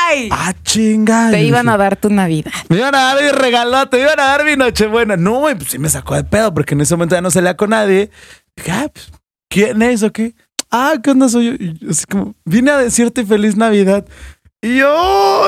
¡Ay! 0.07 0.29
Ah, 0.31 0.53
chinga. 0.63 1.29
Te 1.29 1.43
iban 1.43 1.67
a 1.67 1.77
dar 1.77 1.97
tu 1.97 2.09
Navidad. 2.09 2.53
Me 2.69 2.77
iban 2.77 2.95
a 2.95 2.99
dar 2.99 3.21
mi 3.21 3.29
regalote, 3.29 3.97
me 3.97 4.03
iban 4.03 4.19
a 4.19 4.23
dar 4.23 4.45
mi 4.45 4.55
nochebuena. 4.55 5.17
No, 5.17 5.49
y 5.49 5.55
pues 5.55 5.71
sí 5.71 5.79
me 5.79 5.89
sacó 5.89 6.15
de 6.15 6.23
pedo 6.23 6.53
porque 6.53 6.73
en 6.73 6.81
ese 6.81 6.95
momento 6.95 7.15
ya 7.15 7.21
no 7.21 7.31
salía 7.31 7.57
con 7.57 7.71
nadie. 7.71 8.09
Dije, 8.55 8.71
ah, 8.71 8.87
pues, 8.93 9.11
¿quién 9.49 9.81
es 9.81 10.03
o 10.03 10.11
qué? 10.11 10.35
Ah, 10.71 10.93
¿qué 11.03 11.11
onda 11.11 11.27
soy 11.27 11.47
yo? 11.47 11.51
Y 11.53 11.79
yo 11.79 11.89
así 11.89 12.05
como, 12.05 12.33
vine 12.45 12.71
a 12.71 12.77
decirte 12.77 13.25
feliz 13.25 13.57
Navidad. 13.57 14.05
Y 14.61 14.77
yo, 14.77 15.45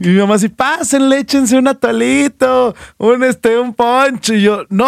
y 0.00 0.08
mi 0.08 0.18
mamá 0.18 0.34
así, 0.34 0.50
pásenle, 0.50 1.20
échense 1.20 1.56
un 1.56 1.68
atolito, 1.68 2.74
un 2.98 3.24
este, 3.24 3.58
un 3.58 3.72
poncho. 3.72 4.34
Y 4.34 4.42
yo, 4.42 4.64
no, 4.68 4.84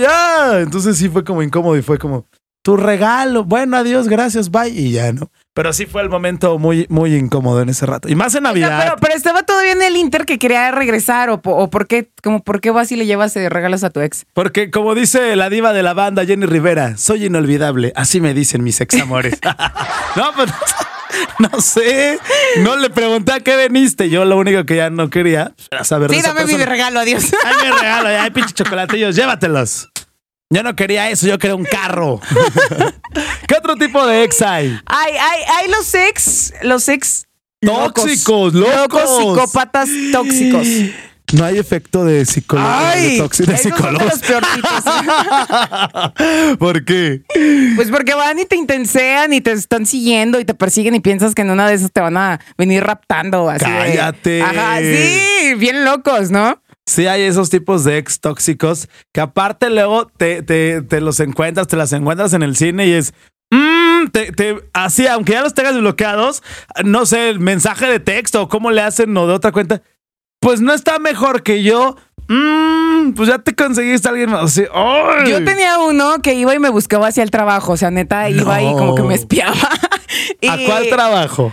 ya. 0.00 0.60
Entonces 0.60 0.96
sí 0.96 1.08
fue 1.08 1.24
como 1.24 1.42
incómodo 1.42 1.76
y 1.76 1.82
fue 1.82 1.98
como, 1.98 2.26
tu 2.62 2.76
regalo, 2.76 3.42
bueno, 3.42 3.76
adiós, 3.76 4.08
gracias, 4.08 4.50
bye. 4.50 4.68
Y 4.68 4.92
ya 4.92 5.12
no. 5.12 5.30
Pero 5.52 5.72
sí 5.72 5.84
fue 5.84 6.00
el 6.00 6.08
momento 6.08 6.58
muy, 6.58 6.86
muy 6.88 7.14
incómodo 7.16 7.60
en 7.60 7.68
ese 7.68 7.86
rato. 7.86 8.08
Y 8.08 8.14
más 8.14 8.34
en 8.36 8.44
Navidad. 8.44 8.80
pero, 8.84 8.96
pero 9.00 9.14
estaba 9.14 9.42
todavía 9.42 9.72
en 9.72 9.82
el 9.82 9.96
Inter 9.96 10.24
que 10.24 10.38
quería 10.38 10.70
regresar 10.70 11.28
o, 11.28 11.40
o 11.42 11.70
por 11.70 11.88
qué, 11.88 12.10
como 12.22 12.42
por 12.42 12.60
qué 12.60 12.70
vas 12.70 12.92
y 12.92 12.96
le 12.96 13.04
llevas 13.04 13.36
eh, 13.36 13.48
regalos 13.48 13.82
a 13.82 13.90
tu 13.90 14.00
ex. 14.00 14.26
Porque 14.32 14.70
como 14.70 14.94
dice 14.94 15.34
la 15.34 15.50
diva 15.50 15.72
de 15.72 15.82
la 15.82 15.92
banda, 15.92 16.24
Jenny 16.24 16.46
Rivera, 16.46 16.96
soy 16.96 17.26
inolvidable. 17.26 17.92
Así 17.96 18.20
me 18.20 18.32
dicen 18.32 18.62
mis 18.62 18.80
examores. 18.80 19.38
no, 20.16 20.30
pero 20.36 20.52
no 21.38 21.60
sé. 21.60 22.18
No 22.58 22.76
le 22.76 22.90
pregunté 22.90 23.32
a 23.32 23.40
qué 23.40 23.56
veniste. 23.56 24.10
Yo 24.10 24.24
lo 24.24 24.36
único 24.36 24.64
que 24.64 24.76
ya 24.76 24.90
no 24.90 25.10
quería 25.10 25.54
era 25.70 25.84
saber 25.84 26.10
de 26.10 26.16
Sí, 26.16 26.20
esa 26.20 26.34
dame 26.34 26.56
mi 26.56 26.64
regalo, 26.64 27.00
adiós. 27.00 27.24
Ay, 27.44 27.54
mi 27.64 27.70
regalo, 27.70 28.08
ya 28.08 28.24
hay 28.24 28.30
pinches 28.30 28.54
chocolatillos, 28.54 29.16
llévatelos. 29.16 29.88
Yo 30.50 30.62
no 30.62 30.76
quería 30.76 31.08
eso, 31.10 31.26
yo 31.26 31.38
quería 31.38 31.54
un 31.54 31.64
carro. 31.64 32.20
¿Qué 33.48 33.54
otro 33.54 33.76
tipo 33.76 34.06
de 34.06 34.24
ex 34.24 34.42
hay? 34.42 34.78
Hay, 34.84 35.12
hay, 35.14 35.42
hay 35.56 35.70
los 35.70 35.94
ex, 35.94 36.52
los 36.62 36.88
ex 36.88 37.26
locos. 37.62 38.04
Tóxicos, 38.04 38.52
locos. 38.52 39.16
psicópatas 39.16 39.88
tóxicos. 40.12 40.66
No 41.32 41.44
hay 41.44 41.58
efecto 41.58 42.04
de 42.04 42.14
de, 42.14 42.24
tóxico, 42.24 42.56
de 43.46 43.52
de 43.52 43.58
psicólogos. 43.58 44.20
¿Por 46.58 46.84
qué? 46.84 47.22
Pues 47.76 47.90
porque 47.90 48.14
van 48.14 48.38
y 48.38 48.44
te 48.44 48.56
intensean 48.56 49.32
y 49.32 49.40
te 49.40 49.52
están 49.52 49.86
siguiendo 49.86 50.38
y 50.40 50.44
te 50.44 50.54
persiguen 50.54 50.94
y 50.94 51.00
piensas 51.00 51.34
que 51.34 51.42
en 51.42 51.50
una 51.50 51.68
de 51.68 51.74
esas 51.74 51.92
te 51.92 52.00
van 52.00 52.16
a 52.16 52.40
venir 52.58 52.82
raptando. 52.84 53.48
Así 53.48 53.64
de- 53.64 53.70
Cállate. 53.70 54.42
Ajá, 54.42 54.78
sí, 54.80 55.54
bien 55.56 55.84
locos, 55.84 56.30
¿no? 56.30 56.60
Sí, 56.86 57.06
hay 57.06 57.22
esos 57.22 57.48
tipos 57.48 57.84
de 57.84 57.98
ex 57.98 58.20
tóxicos 58.20 58.88
que 59.12 59.20
aparte 59.20 59.70
luego 59.70 60.06
te, 60.16 60.42
te, 60.42 60.82
te 60.82 61.00
los 61.00 61.20
encuentras, 61.20 61.68
te 61.68 61.76
las 61.76 61.92
encuentras 61.92 62.32
en 62.34 62.42
el 62.42 62.56
cine 62.56 62.86
y 62.88 62.92
es. 62.92 63.14
mm, 63.50 64.08
te, 64.12 64.32
te- 64.32 64.56
así, 64.72 65.06
aunque 65.06 65.32
ya 65.32 65.42
los 65.42 65.54
tengas 65.54 65.78
bloqueados, 65.78 66.42
no 66.84 67.06
sé, 67.06 67.30
el 67.30 67.38
mensaje 67.40 67.86
de 67.86 68.00
texto 68.00 68.42
o 68.42 68.48
cómo 68.48 68.70
le 68.72 68.82
hacen 68.82 69.16
o 69.16 69.26
de 69.28 69.32
otra 69.32 69.52
cuenta, 69.52 69.80
pues 70.42 70.60
no 70.60 70.74
está 70.74 70.98
mejor 70.98 71.42
que 71.42 71.62
yo. 71.62 71.96
Mm, 72.28 73.12
pues 73.14 73.28
ya 73.28 73.38
te 73.38 73.54
conseguiste 73.54 74.06
a 74.08 74.10
alguien 74.10 74.30
más. 74.30 74.44
Así, 74.44 74.64
¡ay! 74.72 75.30
Yo 75.30 75.44
tenía 75.44 75.78
uno 75.78 76.20
que 76.22 76.34
iba 76.34 76.54
y 76.54 76.58
me 76.58 76.68
buscaba 76.68 77.08
hacia 77.08 77.22
el 77.22 77.30
trabajo. 77.30 77.72
O 77.72 77.76
sea, 77.76 77.90
neta, 77.90 78.28
iba 78.28 78.60
y 78.62 78.72
como 78.72 78.94
que 78.94 79.02
me 79.02 79.14
espiaba. 79.14 79.54
¿A 80.48 80.56
Y- 80.56 80.66
cuál 80.66 80.88
trabajo? 80.88 81.52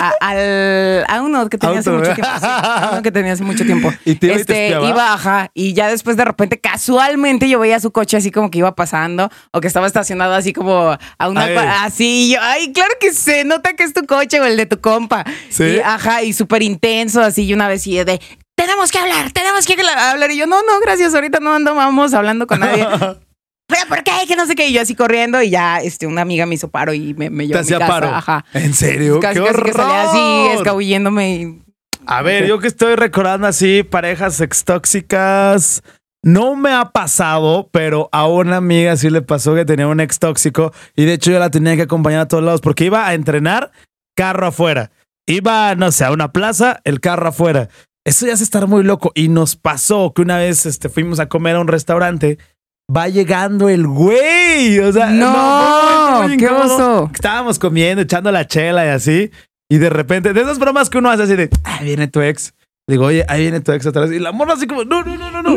A, 0.00 0.12
al- 0.20 1.04
a 1.08 1.22
uno 1.22 1.48
que 1.48 1.58
tenía 1.58 1.78
hace 1.80 1.90
mucho 1.90 2.14
tiempo. 2.14 2.32
sí, 2.40 2.46
a 2.46 2.88
uno 2.92 3.02
que 3.02 3.12
tenía 3.12 3.32
hace 3.32 3.44
mucho 3.44 3.64
tiempo. 3.66 3.92
¿Y 4.04 4.14
te 4.16 4.26
iba 4.26 4.34
y 4.34 4.36
te 4.36 4.40
este, 4.42 4.66
espiaba? 4.66 4.88
iba, 4.88 5.12
ajá. 5.12 5.50
Y 5.54 5.72
ya 5.74 5.88
después 5.88 6.16
de 6.16 6.24
repente, 6.24 6.60
casualmente, 6.60 7.48
yo 7.48 7.58
veía 7.58 7.80
su 7.80 7.90
coche 7.90 8.16
así 8.16 8.30
como 8.30 8.50
que 8.50 8.58
iba 8.58 8.74
pasando 8.74 9.30
o 9.52 9.60
que 9.60 9.66
estaba 9.68 9.86
estacionado 9.86 10.34
así 10.34 10.52
como 10.52 10.96
a 11.18 11.28
una. 11.28 11.44
Ay. 11.44 11.56
Así. 11.82 12.06
Y 12.28 12.34
yo, 12.34 12.38
ay, 12.42 12.72
claro 12.72 12.92
que 13.00 13.12
se 13.12 13.44
nota 13.44 13.74
que 13.74 13.82
es 13.84 13.92
tu 13.92 14.04
coche 14.06 14.40
o 14.40 14.44
el 14.44 14.56
de 14.56 14.66
tu 14.66 14.80
compa. 14.80 15.24
¿Sí? 15.50 15.64
Y, 15.64 15.80
ajá. 15.80 16.22
Y 16.22 16.32
súper 16.32 16.62
intenso, 16.62 17.20
así. 17.20 17.44
Y 17.44 17.52
una 17.54 17.68
vez 17.68 17.86
y 17.86 18.02
de. 18.04 18.20
Tenemos 18.56 18.90
que 18.90 18.98
hablar, 18.98 19.32
tenemos 19.32 19.66
que 19.66 19.74
hablar. 19.74 20.30
Y 20.30 20.36
yo, 20.38 20.46
no, 20.46 20.62
no, 20.62 20.80
gracias, 20.80 21.14
ahorita 21.14 21.40
no 21.40 21.52
andamos 21.54 22.14
hablando 22.14 22.46
con 22.46 22.60
nadie. 22.60 22.86
¿Pero 23.68 23.80
por 23.88 24.02
qué? 24.04 24.12
Que 24.28 24.36
no 24.36 24.46
sé 24.46 24.54
qué. 24.54 24.68
Y 24.68 24.72
yo 24.72 24.80
así 24.82 24.94
corriendo 24.94 25.42
y 25.42 25.50
ya 25.50 25.78
este, 25.78 26.06
una 26.06 26.22
amiga 26.22 26.46
me 26.46 26.54
hizo 26.54 26.68
paro 26.68 26.92
y 26.94 27.14
me, 27.14 27.30
me 27.30 27.44
Te 27.44 27.48
llevó 27.48 27.58
a 27.58 27.62
mi 27.62 27.64
hacía 27.64 27.78
casa. 27.78 27.92
paro. 27.92 28.08
Ajá. 28.08 28.44
¿En 28.54 28.74
serio? 28.74 29.18
Casi, 29.20 29.40
¡Qué 29.40 29.46
casi 29.46 29.62
que 29.62 29.72
salía 29.72 30.02
así 30.02 30.18
horror! 30.18 30.56
escabulléndome 30.56 31.34
y 31.34 31.62
A 32.06 32.22
ver, 32.22 32.46
yo 32.46 32.58
que 32.60 32.68
estoy 32.68 32.94
recordando 32.94 33.46
así, 33.46 33.82
parejas 33.82 34.40
extóxicas. 34.40 35.82
No 36.22 36.56
me 36.56 36.72
ha 36.72 36.86
pasado, 36.90 37.68
pero 37.72 38.08
a 38.12 38.26
una 38.26 38.56
amiga 38.56 38.96
sí 38.96 39.10
le 39.10 39.22
pasó 39.22 39.54
que 39.54 39.64
tenía 39.64 39.86
un 39.86 40.00
ex 40.00 40.18
tóxico 40.18 40.72
y 40.96 41.04
de 41.04 41.12
hecho 41.14 41.30
yo 41.30 41.38
la 41.38 41.50
tenía 41.50 41.76
que 41.76 41.82
acompañar 41.82 42.20
a 42.22 42.28
todos 42.28 42.42
lados 42.42 42.60
porque 42.60 42.84
iba 42.84 43.06
a 43.06 43.14
entrenar 43.14 43.70
carro 44.16 44.46
afuera. 44.48 44.90
Iba, 45.28 45.74
no 45.76 45.90
sé, 45.92 46.04
a 46.04 46.12
una 46.12 46.32
plaza, 46.32 46.80
el 46.84 47.00
carro 47.00 47.28
afuera. 47.28 47.68
Eso 48.04 48.26
ya 48.26 48.32
es 48.32 48.40
estar 48.40 48.66
muy 48.68 48.82
loco. 48.84 49.10
Y 49.14 49.28
nos 49.28 49.56
pasó 49.56 50.12
que 50.14 50.22
una 50.22 50.38
vez 50.38 50.66
este, 50.66 50.88
fuimos 50.88 51.18
a 51.20 51.28
comer 51.28 51.56
a 51.56 51.60
un 51.60 51.68
restaurante. 51.68 52.38
Va 52.94 53.08
llegando 53.08 53.68
el 53.68 53.86
güey. 53.86 54.78
O 54.80 54.92
sea, 54.92 55.10
no, 55.10 56.36
qué 56.36 56.48
oso. 56.48 57.10
Estábamos 57.12 57.58
comiendo, 57.58 58.02
echando 58.02 58.30
la 58.30 58.46
chela 58.46 58.86
y 58.86 58.88
así. 58.88 59.30
Y 59.68 59.78
de 59.78 59.90
repente, 59.90 60.32
de 60.32 60.40
esas 60.40 60.58
bromas 60.58 60.88
que 60.88 60.98
uno 60.98 61.10
hace 61.10 61.24
así 61.24 61.34
de, 61.34 61.50
ahí 61.64 61.84
viene 61.84 62.06
tu 62.06 62.20
ex. 62.20 62.54
Digo, 62.88 63.06
oye, 63.06 63.24
ahí 63.28 63.42
viene 63.42 63.60
tu 63.60 63.72
ex 63.72 63.84
otra 63.86 64.02
vez. 64.02 64.12
Y 64.12 64.20
la 64.20 64.30
morra 64.30 64.54
así 64.54 64.66
como, 64.66 64.84
no, 64.84 65.02
no, 65.02 65.16
no, 65.16 65.30
no, 65.30 65.42
no. 65.42 65.56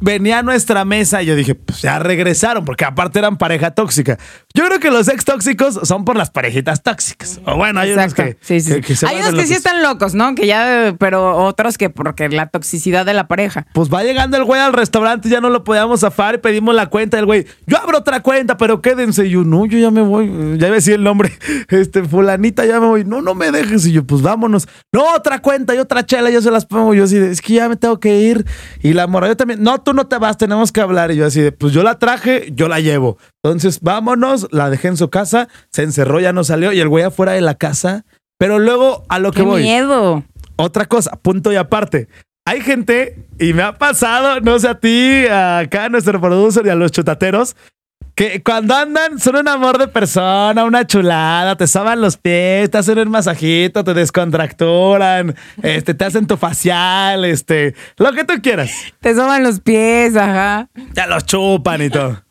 Venía 0.00 0.40
a 0.40 0.42
nuestra 0.42 0.84
mesa 0.84 1.22
y 1.22 1.26
yo 1.26 1.34
dije, 1.36 1.54
pues 1.54 1.80
ya 1.80 1.98
regresaron, 1.98 2.64
porque 2.64 2.84
aparte 2.84 3.18
eran 3.18 3.38
pareja 3.38 3.70
tóxica. 3.70 4.18
Yo 4.52 4.66
creo 4.66 4.78
que 4.78 4.90
los 4.90 5.08
ex 5.08 5.24
tóxicos 5.24 5.80
son 5.84 6.04
por 6.04 6.16
las 6.16 6.30
parejitas 6.30 6.82
tóxicas. 6.82 7.40
O 7.46 7.56
bueno, 7.56 7.80
hay 7.80 7.92
unos 7.92 8.12
que, 8.12 8.36
Sí, 8.42 8.60
sí, 8.60 8.74
que- 8.74 8.80
que 8.82 8.96
se 8.96 9.06
Hay 9.06 9.16
unos 9.20 9.34
que 9.34 9.46
sí 9.46 9.54
están 9.54 9.82
locos, 9.82 10.14
¿no? 10.14 10.34
Que 10.34 10.46
ya, 10.46 10.94
pero 10.98 11.36
otros 11.44 11.78
que 11.78 11.88
porque 11.90 12.28
la 12.28 12.48
toxicidad 12.48 13.06
de 13.06 13.14
la 13.14 13.28
pareja. 13.28 13.66
Pues 13.72 13.88
va 13.88 14.02
llegando 14.04 14.36
el 14.36 14.44
güey 14.44 14.60
al 14.60 14.74
restaurante, 14.74 15.28
ya 15.30 15.40
no 15.40 15.48
lo 15.48 15.64
podíamos 15.64 16.00
zafar 16.00 16.34
y 16.34 16.38
pedimos 16.38 16.74
la 16.74 16.86
cuenta 16.88 17.16
del 17.16 17.26
güey. 17.26 17.46
Yo 17.66 17.78
abro 17.78 17.98
otra 17.98 18.20
cuenta, 18.20 18.56
pero 18.58 18.82
quédense. 18.82 19.26
Y 19.26 19.30
yo, 19.30 19.44
no, 19.44 19.64
yo 19.64 19.78
ya 19.78 19.90
me 19.90 20.02
voy. 20.02 20.26
Ya 20.58 20.66
iba 20.66 20.68
a 20.68 20.70
decir 20.72 20.94
el 20.94 21.02
nombre. 21.04 21.32
Este, 21.68 22.04
fulanita, 22.04 22.64
ya 22.66 22.78
me 22.78 22.86
voy. 22.86 23.04
No, 23.04 23.22
no 23.22 23.34
me 23.34 23.50
dejes. 23.50 23.86
Y 23.86 23.92
yo, 23.92 24.04
pues 24.04 24.22
vámonos. 24.22 24.68
No, 24.92 25.14
otra 25.14 25.40
cuenta 25.40 25.74
y 25.74 25.78
otra 25.78 26.04
chela, 26.04 26.30
yo 26.30 26.42
se 26.42 26.50
las 26.50 26.66
pongo. 26.66 26.94
Yo 26.94 27.04
así 27.04 27.16
es 27.16 27.40
que 27.40 27.54
ya 27.54 27.68
me 27.68 27.76
tengo 27.76 27.98
que 28.00 28.20
ir. 28.20 28.44
Y 28.82 28.92
la 28.92 29.06
morra, 29.06 29.28
yo 29.28 29.36
también, 29.36 29.62
no, 29.62 29.80
tú 29.84 29.92
no 29.94 30.06
te 30.06 30.18
vas, 30.18 30.36
tenemos 30.36 30.72
que 30.72 30.80
hablar. 30.80 31.10
Y 31.12 31.16
yo 31.16 31.26
así 31.26 31.40
de, 31.40 31.52
pues 31.52 31.72
yo 31.72 31.82
la 31.82 31.98
traje, 31.98 32.48
yo 32.52 32.66
la 32.68 32.80
llevo. 32.80 33.18
Entonces, 33.42 33.80
vámonos. 33.80 34.48
La 34.50 34.70
dejé 34.70 34.88
en 34.88 34.96
su 34.96 35.10
casa, 35.10 35.48
se 35.70 35.82
encerró, 35.82 36.18
ya 36.20 36.32
no 36.32 36.42
salió. 36.42 36.72
Y 36.72 36.80
el 36.80 36.88
güey 36.88 37.04
afuera 37.04 37.32
de 37.32 37.40
la 37.40 37.54
casa. 37.54 38.04
Pero 38.38 38.58
luego, 38.58 39.04
a 39.08 39.18
lo 39.20 39.30
que 39.30 39.42
¡Qué 39.42 39.46
voy. 39.46 39.62
miedo! 39.62 40.24
Otra 40.56 40.86
cosa, 40.86 41.12
punto 41.22 41.52
y 41.52 41.56
aparte. 41.56 42.08
Hay 42.46 42.60
gente, 42.60 43.26
y 43.38 43.54
me 43.54 43.62
ha 43.62 43.72
pasado, 43.78 44.40
no 44.40 44.58
sé 44.58 44.68
a 44.68 44.78
ti, 44.78 45.24
acá 45.26 45.84
a 45.84 45.88
nuestro 45.88 46.20
producer 46.20 46.66
y 46.66 46.68
a 46.68 46.74
los 46.74 46.92
chutateros, 46.92 47.56
que 48.14 48.42
cuando 48.42 48.74
andan 48.74 49.18
son 49.18 49.36
un 49.36 49.48
amor 49.48 49.78
de 49.78 49.88
persona, 49.88 50.64
una 50.64 50.86
chulada, 50.86 51.56
te 51.56 51.66
soban 51.66 52.00
los 52.00 52.16
pies, 52.16 52.70
te 52.70 52.78
hacen 52.78 52.98
un 52.98 53.10
masajito, 53.10 53.82
te 53.82 53.94
descontracturan, 53.94 55.34
este, 55.62 55.94
te 55.94 56.04
hacen 56.04 56.26
tu 56.26 56.36
facial, 56.36 57.24
este, 57.24 57.74
lo 57.96 58.12
que 58.12 58.24
tú 58.24 58.34
quieras. 58.42 58.70
Te 59.00 59.14
soban 59.14 59.42
los 59.42 59.60
pies, 59.60 60.16
ajá. 60.16 60.68
Ya 60.94 61.06
los 61.06 61.24
chupan 61.26 61.82
y 61.82 61.90
todo. 61.90 62.22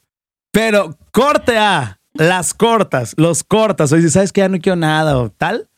Pero 0.51 0.97
corte 1.11 1.57
a 1.57 1.99
las 2.13 2.53
cortas, 2.53 3.13
los 3.17 3.43
cortas, 3.43 3.91
o 3.91 3.95
dices, 3.95 4.13
¿sabes 4.13 4.31
que 4.31 4.41
Ya 4.41 4.49
no 4.49 4.59
quiero 4.59 4.75
nada 4.75 5.17
o 5.17 5.29
tal. 5.29 5.69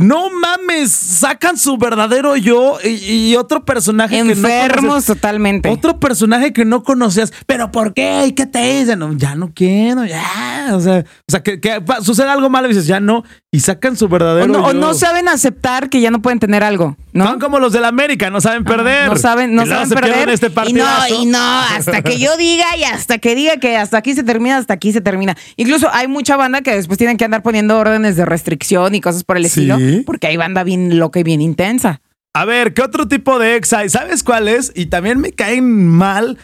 No 0.00 0.30
mames, 0.30 0.92
sacan 0.92 1.58
su 1.58 1.76
verdadero 1.76 2.36
yo 2.36 2.78
y, 2.84 3.30
y 3.30 3.36
otro 3.36 3.64
personaje 3.64 4.14
que 4.16 4.22
no 4.22 4.30
Enfermos 4.30 5.04
totalmente. 5.06 5.68
Otro 5.68 5.98
personaje 5.98 6.52
que 6.52 6.64
no 6.64 6.84
conocías, 6.84 7.32
pero 7.46 7.72
¿por 7.72 7.94
qué? 7.94 8.26
¿Y 8.28 8.32
qué 8.32 8.46
te 8.46 8.60
dicen? 8.78 9.00
No, 9.00 9.12
ya 9.14 9.34
no 9.34 9.50
quiero, 9.52 10.04
ya. 10.04 10.70
O 10.72 10.80
sea, 10.80 11.00
o 11.00 11.30
sea 11.32 11.42
que, 11.42 11.58
que 11.60 11.82
sucede 12.02 12.28
algo 12.28 12.48
malo 12.48 12.66
y 12.68 12.70
dices, 12.74 12.86
ya 12.86 13.00
no. 13.00 13.24
Y 13.50 13.58
sacan 13.60 13.96
su 13.96 14.04
o, 14.04 14.08
verdadero 14.08 14.46
no, 14.46 14.66
o 14.66 14.72
yo. 14.72 14.78
no 14.78 14.94
saben 14.94 15.26
aceptar 15.26 15.88
que 15.88 16.00
ya 16.00 16.12
no 16.12 16.22
pueden 16.22 16.38
tener 16.38 16.62
algo, 16.62 16.96
¿no? 17.12 17.26
Son 17.26 17.40
como 17.40 17.58
los 17.58 17.72
del 17.72 17.84
América, 17.86 18.30
no 18.30 18.40
saben 18.40 18.62
perder. 18.62 19.08
No 19.08 19.16
saben, 19.16 19.54
no 19.56 19.64
Y 19.64 19.68
saben 19.68 19.88
perder. 19.88 20.28
Este 20.28 20.52
y 20.66 20.74
no, 20.74 20.84
y 21.22 21.26
no, 21.26 21.38
hasta 21.40 22.02
que 22.02 22.18
yo 22.18 22.36
diga 22.36 22.66
y 22.76 22.84
hasta 22.84 23.18
que 23.18 23.34
diga 23.34 23.56
que 23.56 23.76
hasta 23.76 23.96
aquí 23.96 24.14
se 24.14 24.22
termina, 24.22 24.58
hasta 24.58 24.74
aquí 24.74 24.92
se 24.92 25.00
termina. 25.00 25.36
Incluso 25.56 25.88
hay 25.92 26.06
mucha 26.06 26.36
banda 26.36 26.60
que 26.60 26.72
después 26.76 26.98
tienen 26.98 27.16
que 27.16 27.24
andar 27.24 27.42
poniendo 27.42 27.76
órdenes 27.78 28.14
de 28.16 28.26
restricción 28.26 28.94
y 28.94 29.00
cosas 29.00 29.24
por 29.24 29.38
el 29.38 29.44
Sí. 29.48 29.62
estilo, 29.62 29.78
porque 30.04 30.26
hay 30.26 30.36
banda 30.36 30.64
bien 30.64 30.98
loca 30.98 31.20
y 31.20 31.22
bien 31.22 31.40
intensa. 31.40 32.00
A 32.34 32.44
ver, 32.44 32.74
¿qué 32.74 32.82
otro 32.82 33.08
tipo 33.08 33.38
de 33.38 33.56
ex 33.56 33.72
hay? 33.72 33.88
¿Sabes 33.88 34.22
cuál 34.22 34.48
es? 34.48 34.72
Y 34.74 34.86
también 34.86 35.18
me 35.18 35.32
caen 35.32 35.88
mal 35.88 36.38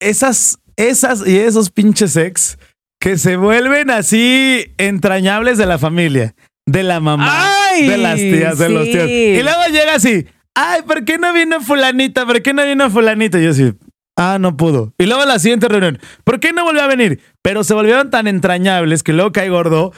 esas, 0.00 0.58
esas 0.76 1.26
y 1.26 1.38
esos 1.38 1.70
pinches 1.70 2.16
ex 2.16 2.58
que 3.00 3.16
se 3.16 3.36
vuelven 3.36 3.90
así 3.90 4.74
entrañables 4.76 5.56
de 5.56 5.66
la 5.66 5.78
familia, 5.78 6.34
de 6.66 6.82
la 6.82 7.00
mamá, 7.00 7.48
¡Ay! 7.70 7.88
de 7.88 7.96
las 7.96 8.16
tías, 8.16 8.58
de 8.58 8.68
los 8.68 8.84
tíos. 8.84 9.08
Y 9.08 9.42
luego 9.42 9.60
llega 9.72 9.94
así, 9.94 10.26
ay, 10.54 10.82
¿por 10.86 11.04
qué 11.04 11.18
no 11.18 11.32
vino 11.32 11.60
fulanita? 11.60 12.26
¿Por 12.26 12.42
qué 12.42 12.52
no 12.52 12.64
vino 12.64 12.90
fulanita? 12.90 13.40
Y 13.40 13.44
yo 13.44 13.50
así, 13.50 13.72
ah, 14.16 14.38
no 14.38 14.56
pudo. 14.56 14.92
Y 14.98 15.06
luego 15.06 15.24
la 15.24 15.38
siguiente 15.38 15.68
reunión, 15.68 15.98
¿por 16.24 16.40
qué 16.40 16.52
no 16.52 16.64
volvió 16.64 16.82
a 16.82 16.88
venir? 16.88 17.20
Pero 17.42 17.64
se 17.64 17.72
volvieron 17.72 18.10
tan 18.10 18.26
entrañables 18.26 19.02
que 19.02 19.14
luego 19.14 19.32
cae 19.32 19.48
gordo. 19.48 19.92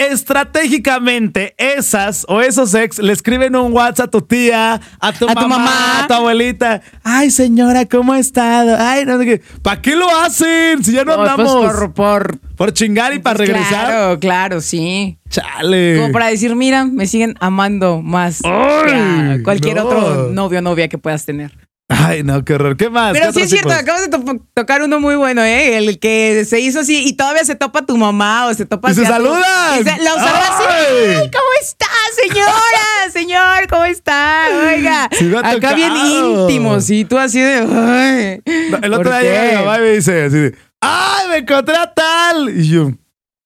Estratégicamente, 0.00 1.54
esas 1.58 2.24
o 2.28 2.40
esos 2.40 2.74
ex 2.74 2.98
le 2.98 3.12
escriben 3.12 3.54
un 3.56 3.72
WhatsApp 3.72 4.08
a 4.08 4.10
tu 4.10 4.22
tía, 4.22 4.80
a 4.98 5.12
tu, 5.12 5.28
A 5.28 5.34
tu 5.34 5.40
mamá, 5.42 5.58
mamá. 5.58 6.04
a 6.04 6.06
tu 6.06 6.14
abuelita. 6.14 6.80
Ay, 7.04 7.30
señora, 7.30 7.84
¿cómo 7.86 8.12
ha 8.14 8.18
estado? 8.18 8.76
Ay, 8.78 9.04
no 9.04 9.18
sé 9.18 9.26
qué. 9.26 9.42
¿Para 9.62 9.82
qué 9.82 9.96
lo 9.96 10.08
hacen? 10.20 10.82
Si 10.82 10.92
ya 10.92 11.04
no 11.04 11.16
No, 11.16 11.18
pues 11.18 11.30
andamos. 11.30 11.72
por, 11.74 11.92
por- 11.94 12.38
por 12.56 12.72
chingar 12.72 13.14
y 13.14 13.18
para 13.20 13.36
pues 13.36 13.48
regresar. 13.48 13.86
Claro, 13.86 14.18
claro, 14.20 14.60
sí. 14.60 15.18
Chale. 15.30 15.96
Como 15.98 16.12
para 16.12 16.26
decir, 16.26 16.54
mira, 16.56 16.84
me 16.84 17.06
siguen 17.06 17.34
amando 17.40 18.02
más 18.02 18.40
Ay, 18.44 19.42
cualquier 19.42 19.76
no. 19.76 19.84
otro 19.86 20.28
novio 20.30 20.58
o 20.58 20.62
novia 20.62 20.88
que 20.88 20.98
puedas 20.98 21.24
tener. 21.24 21.52
Ay, 21.92 22.22
no, 22.22 22.44
qué 22.44 22.54
horror. 22.54 22.76
¿Qué 22.76 22.88
más? 22.88 23.12
Pero 23.12 23.26
¿Qué 23.26 23.32
sí 23.32 23.40
es 23.42 23.50
cierto, 23.50 23.68
tipos? 23.68 23.82
acabas 23.82 24.02
de 24.02 24.08
to- 24.08 24.46
tocar 24.54 24.82
uno 24.82 25.00
muy 25.00 25.16
bueno, 25.16 25.42
¿eh? 25.42 25.76
El 25.76 25.98
que 25.98 26.44
se 26.48 26.60
hizo 26.60 26.80
así 26.80 27.02
y 27.06 27.14
todavía 27.14 27.44
se 27.44 27.56
topa 27.56 27.84
tu 27.84 27.96
mamá 27.96 28.46
o 28.46 28.54
se 28.54 28.64
topa 28.64 28.90
Y 28.90 28.94
se 28.94 29.02
así 29.02 29.12
a 29.12 29.16
tu- 29.16 29.24
saludan. 29.24 29.74
y 29.80 29.84
se- 29.84 29.90
saludas 29.90 30.50
así. 30.50 30.64
Ay. 30.68 31.14
¡Ay, 31.20 31.30
cómo 31.30 31.50
está, 31.60 31.86
señora! 32.22 32.52
Señor, 33.12 33.66
¿cómo 33.68 33.84
está? 33.84 34.44
Oiga, 34.72 35.08
Sí 35.12 35.32
acá 35.34 35.74
bien 35.74 35.88
tocado. 35.92 36.40
íntimos 36.48 36.88
y 36.90 37.04
tú 37.04 37.18
así 37.18 37.40
de... 37.40 37.56
Ay, 37.58 38.40
El 38.82 38.94
otro 38.94 39.10
¿por 39.10 39.20
día 39.20 39.22
llega 39.22 39.50
mi 39.50 39.64
mamá 39.66 39.78
y 39.78 39.80
me 39.80 39.90
dice 39.92 40.22
así 40.22 40.36
de, 40.36 40.54
¡ay, 40.80 41.28
me 41.28 41.36
encontré 41.38 41.76
a 41.76 41.92
tal! 41.92 42.50
Y 42.56 42.68
yo, 42.68 42.92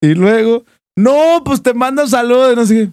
y 0.03 0.09
luego, 0.15 0.65
no, 0.97 1.43
pues 1.47 1.63
te 1.63 1.73
mando 1.73 2.07
saludos, 2.07 2.55
no 2.57 2.67
sé 2.67 2.75
qué. 2.75 2.91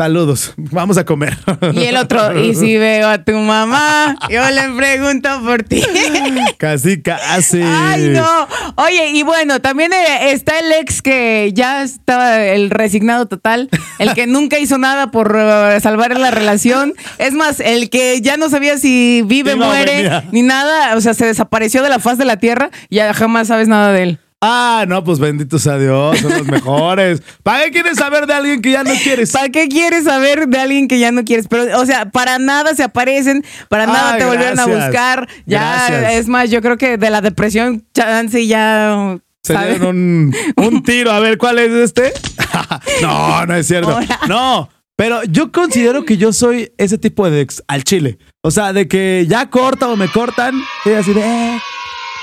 Saludos, 0.00 0.54
vamos 0.56 0.96
a 0.96 1.04
comer. 1.04 1.36
Y 1.74 1.84
el 1.84 1.98
otro, 1.98 2.40
y 2.40 2.54
si 2.54 2.78
veo 2.78 3.06
a 3.06 3.22
tu 3.22 3.32
mamá, 3.32 4.16
yo 4.30 4.40
le 4.48 4.70
pregunto 4.74 5.28
por 5.44 5.62
ti. 5.62 5.82
Casi, 6.56 7.02
casi. 7.02 7.60
Ay, 7.62 8.08
no. 8.08 8.48
Oye, 8.76 9.10
y 9.10 9.22
bueno, 9.24 9.60
también 9.60 9.92
eh, 9.92 10.32
está 10.32 10.58
el 10.58 10.72
ex 10.72 11.02
que 11.02 11.50
ya 11.52 11.82
estaba 11.82 12.40
el 12.40 12.70
resignado 12.70 13.26
total, 13.26 13.68
el 13.98 14.14
que 14.14 14.26
nunca 14.26 14.58
hizo 14.58 14.78
nada 14.78 15.10
por 15.10 15.36
eh, 15.38 15.78
salvar 15.82 16.18
la 16.18 16.30
relación. 16.30 16.94
Es 17.18 17.34
más, 17.34 17.60
el 17.60 17.90
que 17.90 18.22
ya 18.22 18.38
no 18.38 18.48
sabía 18.48 18.78
si 18.78 19.20
vive, 19.26 19.52
o 19.52 19.58
muere, 19.58 20.22
ni 20.32 20.40
nada. 20.40 20.96
O 20.96 21.02
sea, 21.02 21.12
se 21.12 21.26
desapareció 21.26 21.82
de 21.82 21.90
la 21.90 21.98
faz 21.98 22.16
de 22.16 22.24
la 22.24 22.38
tierra 22.38 22.70
y 22.88 22.96
ya 22.96 23.12
jamás 23.12 23.48
sabes 23.48 23.68
nada 23.68 23.92
de 23.92 24.02
él. 24.04 24.18
Ah, 24.42 24.86
no, 24.88 25.04
pues 25.04 25.18
benditos 25.18 25.66
a 25.66 25.76
Dios, 25.76 26.18
son 26.18 26.32
los 26.32 26.46
mejores. 26.46 27.22
¿Para 27.42 27.64
qué 27.64 27.72
quieres 27.72 27.98
saber 27.98 28.26
de 28.26 28.32
alguien 28.32 28.62
que 28.62 28.70
ya 28.70 28.82
no 28.82 28.92
quieres? 29.02 29.32
¿Para 29.32 29.50
qué 29.50 29.68
quieres 29.68 30.04
saber 30.04 30.48
de 30.48 30.58
alguien 30.58 30.88
que 30.88 30.98
ya 30.98 31.12
no 31.12 31.24
quieres? 31.24 31.46
Pero, 31.46 31.78
o 31.78 31.84
sea, 31.84 32.10
para 32.10 32.38
nada 32.38 32.74
se 32.74 32.82
aparecen, 32.82 33.44
para 33.68 33.86
nada 33.86 34.16
te 34.16 34.24
volvieron 34.24 34.58
a 34.58 34.64
buscar. 34.64 35.28
Ya, 35.44 35.88
Gracias. 35.88 36.12
es 36.14 36.28
más, 36.28 36.50
yo 36.50 36.62
creo 36.62 36.78
que 36.78 36.96
de 36.96 37.10
la 37.10 37.20
depresión, 37.20 37.84
chance 37.92 38.46
ya. 38.46 39.18
Se 39.42 39.56
dieron 39.58 39.86
un, 39.86 40.34
un 40.56 40.82
tiro. 40.82 41.12
A 41.12 41.20
ver, 41.20 41.36
¿cuál 41.36 41.58
es 41.58 41.72
este? 41.72 42.12
no, 43.02 43.44
no 43.44 43.54
es 43.54 43.66
cierto. 43.66 43.98
No, 44.26 44.70
pero 44.96 45.22
yo 45.24 45.52
considero 45.52 46.06
que 46.06 46.16
yo 46.16 46.32
soy 46.32 46.72
ese 46.78 46.96
tipo 46.96 47.28
de 47.28 47.42
ex 47.42 47.62
al 47.68 47.84
chile. 47.84 48.18
O 48.42 48.50
sea, 48.50 48.72
de 48.72 48.88
que 48.88 49.26
ya 49.28 49.50
corta 49.50 49.88
o 49.88 49.96
me 49.96 50.10
cortan, 50.10 50.54
y 50.86 50.90
así 50.92 51.12
de, 51.12 51.20
eh, 51.20 51.60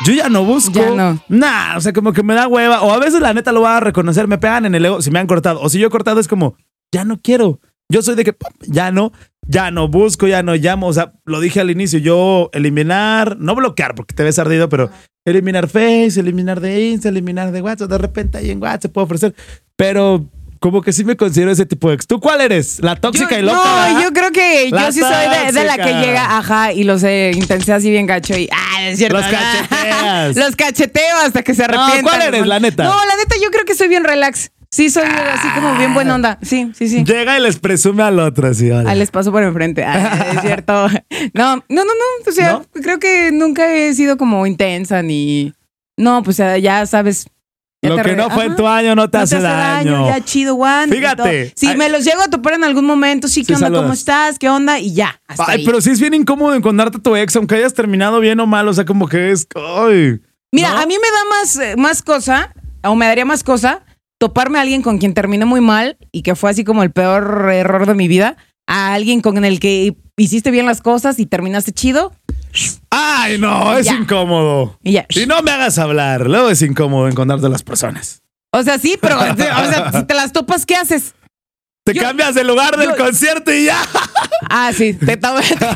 yo 0.05 0.13
ya 0.13 0.29
no 0.29 0.43
busco. 0.43 0.73
Ya 0.73 0.91
no. 0.91 1.21
Nah, 1.27 1.77
o 1.77 1.81
sea, 1.81 1.93
como 1.93 2.13
que 2.13 2.23
me 2.23 2.35
da 2.35 2.47
hueva. 2.47 2.81
O 2.81 2.91
a 2.91 2.99
veces 2.99 3.19
la 3.21 3.33
neta 3.33 3.51
lo 3.51 3.61
voy 3.61 3.69
a 3.69 3.79
reconocer, 3.79 4.27
me 4.27 4.37
pegan 4.37 4.65
en 4.65 4.75
el 4.75 4.85
ego 4.85 5.01
si 5.01 5.11
me 5.11 5.19
han 5.19 5.27
cortado. 5.27 5.61
O 5.61 5.69
si 5.69 5.79
yo 5.79 5.87
he 5.87 5.91
cortado 5.91 6.19
es 6.19 6.27
como, 6.27 6.55
ya 6.91 7.03
no 7.03 7.19
quiero. 7.21 7.59
Yo 7.89 8.01
soy 8.01 8.15
de 8.15 8.25
que 8.25 8.35
ya 8.67 8.91
no, 8.91 9.13
ya 9.47 9.71
no 9.71 9.87
busco, 9.87 10.27
ya 10.27 10.43
no 10.43 10.55
llamo. 10.55 10.87
O 10.87 10.93
sea, 10.93 11.13
lo 11.25 11.39
dije 11.39 11.61
al 11.61 11.71
inicio, 11.71 11.99
yo 11.99 12.49
eliminar, 12.53 13.37
no 13.39 13.55
bloquear 13.55 13.95
porque 13.95 14.13
te 14.13 14.23
ves 14.23 14.39
ardido, 14.39 14.69
pero 14.69 14.89
eliminar 15.25 15.67
Face, 15.67 16.19
eliminar 16.19 16.59
de 16.61 16.89
Insta, 16.89 17.09
eliminar 17.09 17.51
de 17.51 17.61
WhatsApp. 17.61 17.89
De 17.89 17.97
repente 17.97 18.37
ahí 18.37 18.51
en 18.51 18.61
WhatsApp 18.61 18.81
se 18.81 18.89
puede 18.89 19.05
ofrecer. 19.05 19.35
Pero 19.75 20.25
como 20.59 20.81
que 20.81 20.91
sí 20.93 21.03
me 21.03 21.15
considero 21.15 21.51
ese 21.51 21.65
tipo 21.65 21.89
de 21.89 21.95
ex. 21.95 22.07
¿Tú 22.07 22.19
cuál 22.19 22.41
eres? 22.41 22.79
¿La 22.81 22.95
tóxica 22.95 23.31
Yo- 23.31 23.39
y 23.39 23.41
loca? 23.43 23.57
No, 23.57 23.63
¿verdad? 23.63 24.03
yo 24.03 24.13
creo 24.13 24.31
que 24.31 24.69
La 24.71 24.85
yo 24.87 24.91
sí 24.91 24.99
soy 25.01 25.45
de, 25.45 25.51
de 25.51 25.63
la 25.65 25.77
que 25.77 25.93
llega, 25.93 26.37
ajá, 26.37 26.73
y 26.73 26.83
los 26.83 27.03
eh, 27.03 27.31
intensé 27.35 27.73
así 27.73 27.89
bien 27.89 28.05
gacho 28.05 28.35
y, 28.37 28.49
ah, 28.51 28.87
es 28.87 28.97
cierto. 28.97 29.17
Los 29.17 29.25
¿no? 29.25 29.31
cacheteas. 29.37 30.35
los 30.35 30.55
cacheteo 30.55 31.17
hasta 31.23 31.43
que 31.43 31.53
se 31.55 31.67
No, 31.67 31.73
arrepientan. 31.81 32.01
¿cuál 32.03 32.21
eres, 32.33 32.47
la 32.47 32.59
neta? 32.59 32.83
No, 32.83 32.91
la 32.95 33.15
neta, 33.17 33.35
yo 33.43 33.49
creo 33.51 33.65
que 33.65 33.75
soy 33.75 33.87
bien 33.87 34.03
relax. 34.03 34.51
Sí, 34.69 34.89
soy 34.89 35.05
así 35.05 35.47
como 35.55 35.75
bien 35.77 35.93
buena 35.93 36.13
onda. 36.15 36.39
Sí, 36.41 36.71
sí, 36.77 36.89
sí. 36.89 37.03
Llega 37.05 37.37
y 37.39 37.41
les 37.41 37.57
presume 37.57 38.03
al 38.03 38.19
otro, 38.19 38.49
así. 38.49 38.69
hola. 38.69 38.91
Ah, 38.91 38.95
les 38.95 39.09
paso 39.11 39.31
por 39.31 39.41
enfrente. 39.41 39.83
Ah, 39.85 40.33
es 40.35 40.41
cierto. 40.41 40.89
No, 41.33 41.55
no, 41.55 41.63
no, 41.69 41.85
no. 41.85 42.29
O 42.29 42.31
sea, 42.33 42.51
¿No? 42.51 42.65
creo 42.73 42.99
que 42.99 43.31
nunca 43.31 43.73
he 43.73 43.93
sido 43.93 44.17
como 44.17 44.45
intensa 44.45 45.01
ni. 45.01 45.53
No, 45.95 46.21
pues 46.21 46.37
ya 46.37 46.85
sabes. 46.85 47.27
Ya 47.81 47.89
Lo 47.89 47.95
te 47.97 48.01
que 48.03 48.15
no 48.15 48.29
fue 48.31 48.45
en 48.45 48.55
tu 48.55 48.67
año 48.67 48.95
no 48.95 49.09
te 49.09 49.17
No 49.17 49.23
hace 49.23 49.39
daño. 49.39 50.07
Ya 50.07 50.23
chido, 50.23 50.55
Juan. 50.55 50.89
Fíjate. 50.89 51.53
Si 51.55 51.67
Ay. 51.67 51.77
me 51.77 51.89
los 51.89 52.03
llego 52.03 52.21
a 52.21 52.27
topar 52.27 52.53
en 52.53 52.63
algún 52.63 52.85
momento, 52.85 53.27
sí, 53.27 53.41
¿qué 53.45 53.55
Sí, 53.55 53.63
onda? 53.63 53.79
¿Cómo 53.81 53.93
estás? 53.93 54.39
¿Qué 54.39 54.49
onda? 54.49 54.79
Y 54.79 54.93
ya. 54.93 55.21
Hasta 55.27 55.45
Ay, 55.47 55.59
ahí. 55.59 55.65
pero 55.65 55.79
sí 55.81 55.91
es 55.91 55.99
bien 56.01 56.13
incómodo 56.15 56.55
encontrarte 56.55 56.97
a 56.97 57.01
tu 57.01 57.15
ex, 57.15 57.35
aunque 57.35 57.55
hayas 57.55 57.73
terminado 57.73 58.19
bien 58.19 58.39
o 58.39 58.47
mal. 58.47 58.67
O 58.67 58.73
sea, 58.73 58.85
como 58.85 59.07
que 59.07 59.31
es. 59.31 59.47
Ay. 59.55 60.19
Mira, 60.51 60.71
¿no? 60.71 60.77
a 60.79 60.85
mí 60.87 60.95
me 60.95 61.07
da 61.11 61.23
más, 61.29 61.55
eh, 61.57 61.75
más 61.77 62.01
cosa, 62.01 62.53
o 62.83 62.95
me 62.95 63.05
daría 63.05 63.25
más 63.25 63.43
cosa, 63.43 63.83
toparme 64.17 64.57
a 64.57 64.61
alguien 64.61 64.81
con 64.81 64.97
quien 64.97 65.13
terminé 65.13 65.45
muy 65.45 65.61
mal 65.61 65.97
y 66.11 66.23
que 66.23 66.35
fue 66.35 66.49
así 66.49 66.63
como 66.63 66.81
el 66.83 66.91
peor 66.91 67.49
error 67.51 67.85
de 67.85 67.93
mi 67.93 68.07
vida, 68.07 68.37
a 68.65 68.93
alguien 68.93 69.21
con 69.21 69.43
el 69.45 69.59
que 69.59 69.95
hiciste 70.17 70.49
bien 70.49 70.65
las 70.65 70.81
cosas 70.81 71.19
y 71.19 71.25
terminaste 71.27 71.73
chido 71.73 72.11
Ay, 72.89 73.37
no, 73.37 73.77
es 73.77 73.85
Ya. 73.85 73.93
incómodo. 73.95 74.77
y 74.83 74.93
ya. 74.93 75.05
Y 75.09 75.25
no 75.25 75.41
me 75.41 75.51
hagas 75.51 75.77
hablar. 75.77 76.27
Luego 76.27 76.49
es 76.49 76.61
incómodo 76.61 77.07
encontrarte 77.07 77.45
a 77.45 77.49
las 77.49 77.63
personas. 77.63 78.21
O 78.51 78.63
sea, 78.63 78.77
sí, 78.79 78.97
pero 79.01 79.17
o 79.21 79.35
sea, 79.35 79.91
si 79.91 80.03
te 80.05 80.13
las 80.13 80.31
topas, 80.31 80.65
¿qué 80.65 80.75
haces? 80.75 81.13
Te 81.83 81.93
Yo- 81.93 82.01
cambias 82.01 82.35
de 82.35 82.43
lugar 82.43 82.75
del 82.77 82.89
yo- 82.89 82.97
concierto 82.97 83.51
y 83.53 83.65
ya. 83.65 83.77
Ah, 84.49 84.71
sí, 84.73 84.93
te 84.93 85.13
está 85.13 85.37
Está 85.41 85.75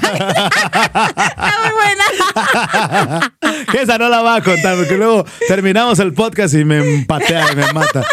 muy 1.63 1.71
buena. 1.73 3.33
Que 3.71 3.81
esa 3.81 3.97
no 3.97 4.07
la 4.09 4.21
va 4.21 4.35
a 4.35 4.41
contar 4.43 4.77
porque 4.77 4.97
luego 4.97 5.25
terminamos 5.47 5.99
el 5.99 6.13
podcast 6.13 6.53
y 6.53 6.63
me 6.63 6.77
empatea 6.99 7.51
y 7.51 7.55
me 7.55 7.73
mata. 7.73 8.03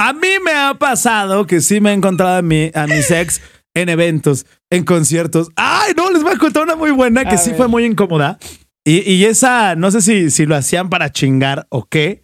A 0.00 0.12
mí 0.12 0.28
me 0.44 0.52
ha 0.52 0.74
pasado 0.74 1.46
que 1.46 1.60
sí 1.60 1.80
me 1.80 1.90
he 1.90 1.94
encontrado 1.94 2.36
a, 2.36 2.42
mi, 2.42 2.70
a 2.74 2.86
mis 2.86 3.10
ex 3.10 3.40
en 3.74 3.88
eventos, 3.88 4.46
en 4.70 4.84
conciertos. 4.84 5.48
Ay, 5.56 5.92
no, 5.96 6.10
les 6.10 6.22
voy 6.22 6.32
a 6.34 6.38
contar 6.38 6.62
una 6.64 6.76
muy 6.76 6.90
buena 6.90 7.24
que 7.24 7.34
A 7.36 7.38
sí 7.38 7.50
ver. 7.50 7.56
fue 7.58 7.68
muy 7.68 7.84
incómoda. 7.84 8.38
Y, 8.84 9.08
y 9.10 9.24
esa, 9.24 9.74
no 9.76 9.90
sé 9.90 10.02
si, 10.02 10.30
si 10.30 10.44
lo 10.46 10.56
hacían 10.56 10.88
para 10.90 11.10
chingar 11.10 11.66
o 11.70 11.84
qué. 11.86 12.22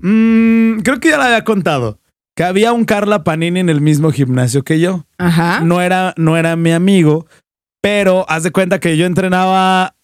Mm, 0.00 0.80
creo 0.80 1.00
que 1.00 1.10
ya 1.10 1.18
la 1.18 1.26
había 1.26 1.44
contado. 1.44 2.00
Que 2.36 2.44
había 2.44 2.72
un 2.72 2.84
Carla 2.84 3.24
Panini 3.24 3.60
en 3.60 3.68
el 3.68 3.80
mismo 3.80 4.12
gimnasio 4.12 4.62
que 4.62 4.80
yo 4.80 5.06
Ajá. 5.18 5.60
no 5.60 5.80
era, 5.82 6.14
no 6.16 6.36
era 6.36 6.56
mi 6.56 6.72
amigo, 6.72 7.26
pero 7.82 8.24
haz 8.30 8.44
de 8.44 8.50
cuenta 8.50 8.78
que 8.80 8.96
yo 8.96 9.04
entrenaba 9.04 9.96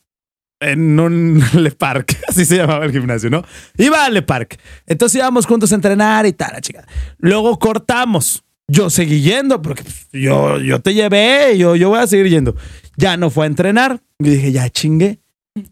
en 0.61 0.99
un 1.01 1.43
Le 1.55 1.71
Parc, 1.71 2.19
así 2.29 2.45
se 2.45 2.57
llamaba 2.57 2.85
el 2.85 2.93
gimnasio, 2.93 3.31
¿no? 3.31 3.43
Iba 3.79 4.05
al 4.05 4.15
Le 4.15 4.23
Parc. 4.23 4.59
Entonces 4.87 5.17
íbamos 5.19 5.47
juntos 5.47 5.73
a 5.73 5.77
entrenar 5.77 6.27
y 6.27 6.33
tal, 6.33 6.51
la 6.53 6.61
chica. 6.61 6.87
Luego 7.19 7.59
cortamos. 7.59 8.43
Yo 8.69 8.91
seguí 8.91 9.21
yendo 9.21 9.63
porque 9.63 9.85
pues, 9.85 10.09
yo, 10.13 10.59
yo 10.59 10.81
te 10.81 10.93
llevé, 10.93 11.57
yo, 11.57 11.77
yo 11.77 11.89
voy 11.89 12.01
a 12.01 12.07
seguir 12.07 12.29
yendo. 12.29 12.57
Ya 12.97 13.17
no 13.17 13.31
fue 13.31 13.47
a 13.47 13.49
entrenar. 13.49 14.01
Y 14.19 14.31
dije, 14.31 14.53
ya 14.53 14.69
chingué. 14.71 15.21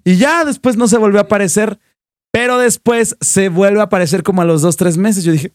Y 0.04 0.16
ya 0.16 0.44
después 0.44 0.76
no 0.76 0.86
se 0.88 0.96
volvió 0.96 1.18
a 1.18 1.22
aparecer, 1.22 1.78
pero 2.32 2.58
después 2.58 3.16
se 3.20 3.48
vuelve 3.48 3.80
a 3.80 3.84
aparecer 3.84 4.22
como 4.22 4.42
a 4.42 4.44
los 4.44 4.62
dos, 4.62 4.76
tres 4.76 4.96
meses. 4.96 5.24
Yo 5.24 5.32
dije, 5.32 5.52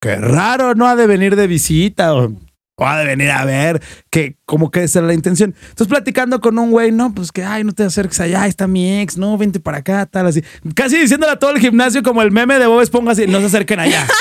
qué 0.00 0.16
raro, 0.16 0.74
no 0.74 0.88
ha 0.88 0.96
de 0.96 1.06
venir 1.06 1.36
de 1.36 1.46
visita 1.46 2.14
o, 2.14 2.32
o 2.76 2.86
ha 2.86 2.98
de 2.98 3.04
venir 3.04 3.30
a 3.30 3.44
ver, 3.44 3.80
que 4.10 4.36
como 4.46 4.70
que 4.70 4.82
esa 4.82 4.98
era 4.98 5.08
la 5.08 5.14
intención. 5.14 5.54
Entonces 5.60 5.86
platicando 5.86 6.40
con 6.40 6.58
un 6.58 6.70
güey, 6.70 6.90
no, 6.90 7.14
pues 7.14 7.30
que, 7.30 7.44
ay, 7.44 7.62
no 7.64 7.72
te 7.72 7.84
acerques 7.84 8.18
allá, 8.18 8.42
ahí 8.42 8.50
está 8.50 8.66
mi 8.66 9.00
ex, 9.00 9.16
no, 9.16 9.38
vente 9.38 9.60
para 9.60 9.78
acá, 9.78 10.06
tal, 10.06 10.26
así. 10.26 10.42
Casi 10.74 10.98
diciéndole 10.98 11.32
a 11.32 11.38
todo 11.38 11.50
el 11.50 11.60
gimnasio 11.60 12.02
como 12.02 12.22
el 12.22 12.32
meme 12.32 12.58
de 12.58 12.66
Bob 12.66 12.80
Esponja, 12.80 13.12
así, 13.12 13.26
no 13.26 13.38
se 13.40 13.46
acerquen 13.46 13.78
allá. 13.78 14.06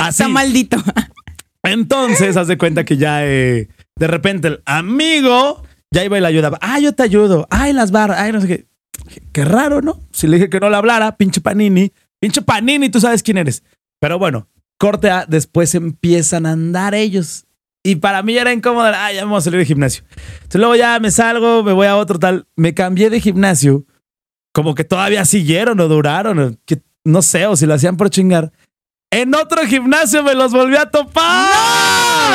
Así. 0.00 0.22
Está 0.22 0.28
maldito. 0.28 0.82
Entonces, 1.62 2.36
haz 2.36 2.48
de 2.48 2.58
cuenta 2.58 2.84
que 2.84 2.96
ya 2.96 3.24
eh, 3.26 3.68
de 3.96 4.06
repente 4.06 4.48
el 4.48 4.62
amigo 4.64 5.62
ya 5.92 6.04
iba 6.04 6.18
y 6.18 6.20
le 6.20 6.26
ayudaba. 6.26 6.58
Ah, 6.60 6.80
yo 6.80 6.92
te 6.94 7.02
ayudo. 7.02 7.46
Ay, 7.50 7.72
las 7.72 7.90
barras. 7.90 8.18
Ay, 8.18 8.32
no 8.32 8.40
sé 8.40 8.48
qué. 8.48 8.66
Qué 9.32 9.44
raro, 9.44 9.82
¿no? 9.82 10.00
Si 10.10 10.26
le 10.26 10.36
dije 10.36 10.50
que 10.50 10.60
no 10.60 10.70
le 10.70 10.76
hablara, 10.76 11.16
pinche 11.16 11.40
Panini. 11.40 11.92
Pinche 12.20 12.42
Panini, 12.42 12.88
tú 12.88 13.00
sabes 13.00 13.22
quién 13.22 13.38
eres. 13.38 13.62
Pero 14.00 14.18
bueno, 14.18 14.48
corte 14.78 15.10
A, 15.10 15.26
después 15.26 15.74
empiezan 15.74 16.46
a 16.46 16.52
andar 16.52 16.94
ellos. 16.94 17.46
Y 17.84 17.96
para 17.96 18.22
mí 18.22 18.36
era 18.36 18.52
incómodo. 18.52 18.86
Ah, 18.86 19.12
ya 19.12 19.24
vamos 19.24 19.38
a 19.38 19.44
salir 19.44 19.60
de 19.60 19.66
gimnasio. 19.66 20.04
Entonces 20.34 20.60
luego 20.60 20.76
ya 20.76 20.98
me 21.00 21.10
salgo, 21.10 21.62
me 21.62 21.72
voy 21.72 21.86
a 21.86 21.96
otro 21.96 22.18
tal. 22.18 22.46
Me 22.56 22.74
cambié 22.74 23.10
de 23.10 23.20
gimnasio. 23.20 23.84
Como 24.52 24.74
que 24.74 24.84
todavía 24.84 25.24
siguieron 25.24 25.80
o 25.80 25.88
duraron. 25.88 26.58
que, 26.64 26.82
no 27.04 27.22
sé, 27.22 27.46
o 27.46 27.56
si 27.56 27.66
lo 27.66 27.74
hacían 27.74 27.96
por 27.96 28.10
chingar. 28.10 28.52
En 29.12 29.34
otro 29.34 29.64
gimnasio 29.66 30.22
me 30.22 30.34
los 30.34 30.52
volví 30.52 30.74
a 30.74 30.86
topar. 30.86 31.50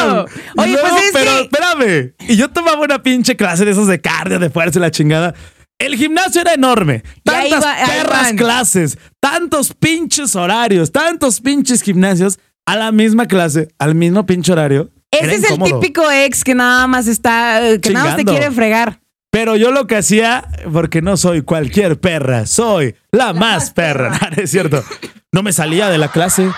¡No! 0.06 0.26
Oye, 0.63 0.78
pues 0.78 0.94
es 1.06 1.12
pero 1.12 1.32
que- 1.32 1.42
espérame. 1.42 2.13
Y 2.30 2.36
yo 2.38 2.50
tomaba 2.50 2.80
una 2.80 3.02
pinche 3.02 3.36
clase 3.36 3.66
de 3.66 3.72
esos 3.72 3.88
de 3.88 4.00
cardio, 4.00 4.38
de 4.38 4.50
fuerza 4.52 4.78
y 4.78 4.82
la 4.84 4.92
chingada. 4.92 5.34
El 5.80 5.96
gimnasio 5.96 6.42
era 6.42 6.54
enorme. 6.54 7.04
Tantas 7.24 7.63
va- 7.63 7.76
perras 7.86 8.34
clases, 8.34 8.98
tantos 9.20 9.74
pinches 9.74 10.36
horarios, 10.36 10.92
tantos 10.92 11.42
pinches 11.42 11.82
gimnasios 11.82 12.38
a 12.68 12.76
la 12.76 12.92
misma 12.92 13.26
clase, 13.28 13.70
al 13.80 13.96
mismo 13.96 14.26
pinche 14.28 14.52
horario. 14.52 14.90
Ese 15.12 15.36
es 15.36 15.50
el 15.52 15.58
típico 15.63 16.10
ex 16.12 16.44
que 16.44 16.54
nada 16.54 16.86
más 16.86 17.08
está, 17.08 17.68
eh, 17.68 17.80
que 17.82 17.90
nada 17.92 18.08
más 18.08 18.16
te 18.18 18.26
quiere 18.26 18.52
fregar. 18.52 19.00
Pero 19.32 19.56
yo 19.56 19.72
lo 19.72 19.88
que 19.88 19.98
hacía, 19.98 20.48
porque 20.72 21.02
no 21.02 21.18
soy 21.18 21.42
cualquier 21.42 22.00
perra, 22.00 22.46
soy 22.46 22.96
la, 23.12 23.34
más 23.34 23.72
perra. 23.72 24.10
No, 24.36 24.38
es 24.44 24.50
cierto. 24.52 24.84
No 25.32 25.44
me 25.44 25.52
salía 25.54 25.90
de 25.90 25.98
la 25.98 26.08
clase. 26.10 26.50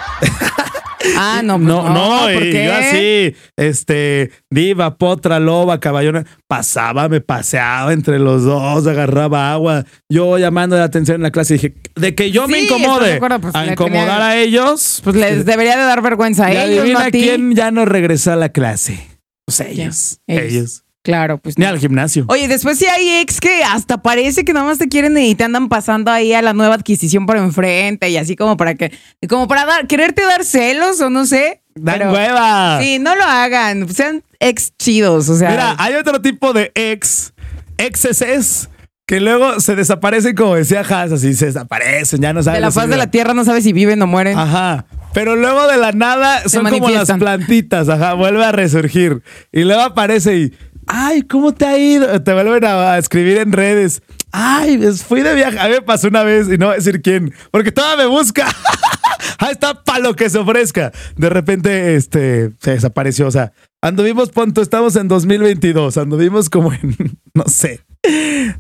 Ah, 1.18 1.42
no, 1.44 1.56
pues 1.56 1.66
no, 1.68 1.90
no, 1.94 2.20
¿por 2.34 2.44
y 2.46 2.52
qué? 2.52 2.66
yo 2.66 2.74
así, 2.74 3.36
este, 3.58 4.32
diva, 4.50 4.98
potra, 4.98 5.40
loba, 5.40 5.80
caballona, 5.80 6.26
pasaba, 6.48 7.08
me 7.08 7.22
paseaba 7.22 7.94
entre 7.94 8.20
los 8.20 8.44
dos, 8.44 8.86
agarraba 8.86 9.52
agua, 9.54 9.86
yo 10.10 10.38
llamando 10.38 10.78
la 10.78 10.84
atención 10.84 11.16
en 11.16 11.24
la 11.24 11.32
clase, 11.32 11.54
dije, 11.54 11.74
de 11.96 12.16
que 12.16 12.32
yo 12.32 12.48
me 12.50 12.60
Sí, 12.60 12.66
incomode 12.66 13.14
acuerdo, 13.14 13.40
pues, 13.40 13.56
a 13.56 13.66
incomodar 13.66 14.08
tenía- 14.08 14.28
a 14.28 14.38
ellos, 14.38 15.00
Pues 15.04 15.16
les 15.16 15.46
debería 15.46 15.78
de 15.78 15.84
dar 15.84 16.02
vergüenza 16.02 16.48
a 16.48 16.54
y 16.54 16.58
ellos, 16.58 16.76
no 16.76 17.00
adivina 17.00 17.06
a 17.06 17.12
quién 17.12 17.56
ya 17.56 17.72
no 17.72 17.86
regresó 17.86 18.34
a 18.34 18.36
la 18.36 18.50
clase. 18.50 19.00
Pues 19.46 19.62
ellos, 19.62 20.20
Ellos. 20.28 20.44
ellos, 20.54 20.84
Claro, 21.04 21.38
pues 21.38 21.58
ni 21.58 21.64
no. 21.64 21.70
al 21.72 21.80
gimnasio. 21.80 22.26
Oye, 22.28 22.48
después 22.48 22.78
sí 22.78 22.86
hay 22.86 23.22
ex 23.22 23.40
que 23.40 23.64
hasta 23.64 24.02
parece 24.02 24.44
que 24.44 24.52
nada 24.54 24.66
más 24.66 24.78
te 24.78 24.90
quieren 24.90 25.18
y 25.18 25.34
te 25.34 25.46
andan 25.46 25.70
pasando 25.70 26.12
ahí 26.12 26.34
a 26.34 26.42
la 26.42 26.54
nueva 26.54 26.76
adquisición 26.76 27.26
por 27.26 27.38
enfrente 27.38 28.10
y 28.10 28.18
así 28.18 28.36
como 28.36 28.58
para 28.58 28.76
que, 28.76 28.92
como 29.30 29.48
para 29.48 29.66
dar, 29.66 29.88
quererte 29.88 30.24
dar 30.24 30.44
celos 30.44 31.00
o 31.00 31.10
no 31.10 31.26
sé. 31.26 31.62
Dan 31.76 32.00
pero- 32.00 32.12
hueva. 32.12 32.80
Sí, 32.82 33.00
no 33.00 33.16
lo 33.16 33.24
hagan, 33.24 33.88
sean 33.90 34.24
ex 34.40 34.74
chidos, 34.78 35.30
o 35.30 35.38
sea. 35.38 35.50
Mira, 35.52 35.76
hay 35.80 35.96
otro 35.96 36.22
tipo 36.22 36.52
de 36.52 36.72
ex, 36.76 37.34
exes, 37.78 38.70
que 39.06 39.20
luego 39.20 39.60
se 39.60 39.76
desaparecen, 39.76 40.36
como 40.36 40.56
decía 40.56 40.82
Haas, 40.82 41.12
así 41.12 41.34
se 41.34 41.48
desaparecen, 41.48 42.22
ya 42.22 42.34
no 42.34 42.44
saben. 42.44 42.58
de 42.58 42.62
la 42.62 42.72
faz 42.72 42.90
de 42.90 42.98
la 42.98 43.10
tierra 43.10 43.34
no 43.34 43.44
sabes 43.46 43.64
si 43.64 43.74
viven 43.74 44.02
o 44.02 44.08
mueren. 44.08 44.38
Ajá. 44.38 44.86
Pero 45.14 45.36
luego 45.36 45.66
de 45.68 45.78
la 45.78 45.92
nada 45.92 46.48
son 46.48 46.70
como 46.70 46.90
las 46.90 47.12
plantitas, 47.12 47.90
ajá, 47.90 48.14
vuelve 48.14 48.46
a 48.46 48.52
resurgir. 48.52 49.24
Y 49.52 49.64
luego 49.64 49.82
aparece 49.82 50.38
y, 50.38 50.54
ay, 50.90 51.22
¿cómo 51.22 51.54
te 51.54 51.66
ha 51.66 51.78
ido? 51.78 52.22
Te 52.22 52.34
vuelven 52.34 52.66
a, 52.66 52.98
escribir 52.98 53.38
en 53.38 53.54
redes. 53.54 54.02
Ay, 54.32 54.80
fui 55.08 55.22
de 55.22 55.36
viaje. 55.36 55.58
A 55.58 55.68
mí 55.68 55.76
me 55.76 55.82
pasó 55.82 56.08
una 56.08 56.24
vez 56.24 56.50
y 56.50 56.58
no 56.58 56.66
voy 56.66 56.74
a 56.74 56.78
decir 56.78 57.02
quién, 57.02 57.34
porque 57.52 57.72
toda 57.72 57.96
me 57.96 58.08
busca. 58.08 58.48
Ahí 59.38 59.52
está 59.52 59.84
para 59.84 60.00
lo 60.00 60.16
que 60.16 60.30
se 60.30 60.40
ofrezca. 60.40 60.92
De 61.16 61.30
repente, 61.30 61.96
este, 61.96 62.52
se 62.60 62.72
desapareció. 62.72 63.28
O 63.28 63.32
sea, 63.32 63.54
anduvimos, 63.82 64.30
punto, 64.30 64.62
estamos 64.62 64.96
en 64.96 65.08
2022. 65.08 65.98
Anduvimos 65.98 66.50
como 66.50 66.74
en, 66.74 66.96
no 67.34 67.46
sé, 67.46 67.82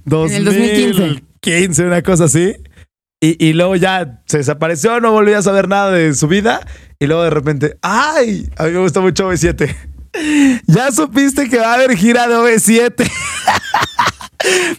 2015. 0.05 0.93
2015, 0.93 1.85
una 1.85 2.01
cosa 2.01 2.25
así. 2.25 2.55
Y, 3.21 3.43
y 3.45 3.53
luego 3.53 3.75
ya 3.75 4.21
se 4.27 4.37
desapareció, 4.37 5.01
no 5.01 5.11
volví 5.11 5.33
a 5.33 5.41
saber 5.41 5.67
nada 5.67 5.91
de 5.91 6.13
su 6.13 6.27
vida. 6.27 6.65
Y 6.99 7.07
luego 7.07 7.23
de 7.23 7.29
repente, 7.31 7.77
¡ay! 7.81 8.49
A 8.55 8.65
mí 8.65 8.71
me 8.71 8.79
gusta 8.79 9.01
mucho 9.01 9.29
OV7. 9.29 9.75
Ya 10.67 10.91
supiste 10.91 11.49
que 11.49 11.57
va 11.57 11.71
a 11.71 11.73
haber 11.75 11.95
gira 11.95 12.27
de 12.27 12.35
OV7. 12.35 12.93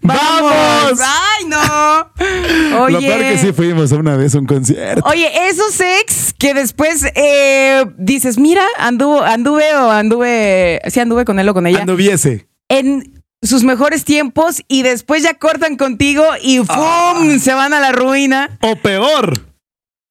¡Vamos! 0.03 1.00
¡Ay, 1.00 1.44
no! 1.46 2.83
Oye. 2.83 2.92
Lo 2.92 3.00
peor 3.00 3.20
que 3.20 3.38
sí 3.38 3.53
fuimos 3.53 3.92
una 3.92 4.16
vez 4.16 4.35
a 4.35 4.38
un 4.38 4.46
concierto. 4.46 5.03
Oye, 5.09 5.31
esos 5.48 5.79
ex 5.81 6.35
que 6.38 6.55
después 6.55 7.05
eh, 7.14 7.85
dices, 7.98 8.38
mira, 8.38 8.64
anduvo, 8.79 9.22
anduve 9.22 9.74
o 9.76 9.90
anduve, 9.90 10.81
sí 10.88 11.00
anduve 11.00 11.24
con 11.24 11.38
él 11.38 11.48
o 11.48 11.55
con 11.55 11.66
ella, 11.66 11.81
Anduviese. 11.81 12.48
en 12.68 13.22
sus 13.42 13.62
mejores 13.64 14.05
tiempos 14.05 14.62
y 14.68 14.83
después 14.83 15.22
ya 15.22 15.35
cortan 15.35 15.76
contigo 15.76 16.24
y 16.42 16.59
¡pum! 16.59 16.66
Ah. 16.70 17.37
se 17.40 17.53
van 17.55 17.72
a 17.74 17.81
la 17.81 17.92
ruina. 17.92 18.59
O 18.62 18.76
peor, 18.76 19.50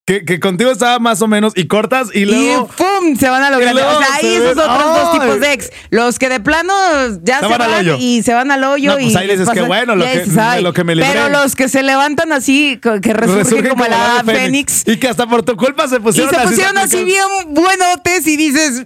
que, 0.10 0.26
que 0.26 0.40
contigo 0.40 0.72
estaba 0.72 0.98
más 0.98 1.22
o 1.22 1.28
menos 1.28 1.54
y 1.56 1.68
cortas 1.68 2.10
y 2.16 2.22
Y 2.22 2.26
luego. 2.26 2.68
¡pum! 2.68 3.16
Se 3.16 3.30
van 3.30 3.44
a 3.44 3.52
lograr. 3.52 3.76
y 3.76 3.78
O 3.78 3.80
sea, 4.00 4.08
hay 4.16 4.22
se 4.26 4.36
esos 4.38 4.56
ven- 4.56 4.66
otros 4.70 4.84
dos 4.86 5.10
¡Ay! 5.14 5.20
tipos 5.20 5.40
de 5.40 5.54
ex. 5.54 5.70
Los 5.92 6.18
que 6.18 6.30
de 6.30 6.40
plano 6.40 6.74
ya 7.22 7.42
Se 7.42 7.46
se, 7.46 7.52
van 7.52 7.62
al 7.62 7.70
van 7.70 7.80
hoyo. 7.82 7.98
y 8.00 8.24
se 8.24 8.34
van 8.34 8.50
al 8.50 8.64
hoyo. 8.64 8.90
No, 8.94 8.98
pues 8.98 9.14
y 9.14 9.18
ahí 9.18 9.28
dices, 9.28 9.48
qué 9.54 9.62
bueno, 9.62 9.96
lo 9.96 10.04
que- 10.06 10.26
lo 10.62 10.74
que 10.74 10.84
me 10.84 10.96
libré. 10.96 11.12
Pero 11.14 11.30
los 11.30 11.56
que 11.56 11.70
se 11.70 11.84
levantan 11.84 12.32
así, 12.34 12.80
que 12.82 12.90
resurgen 13.14 13.44
resurgen 13.44 13.70
como 13.70 13.86
la 13.86 14.20
ave 14.22 14.34
Fénix. 14.34 14.84
Y 14.88 14.98
que 14.98 15.10
hasta 15.10 15.28
por 15.28 15.44
tu 15.44 15.56
culpa 15.56 15.88
se 15.88 15.98
Y 15.98 16.00
pusieron 16.00 16.34
se 16.34 16.42
pusieron 16.42 16.78
así 16.80 17.04
bien 17.04 17.24
buenotes 17.50 18.26
y 18.26 18.36
dices. 18.36 18.86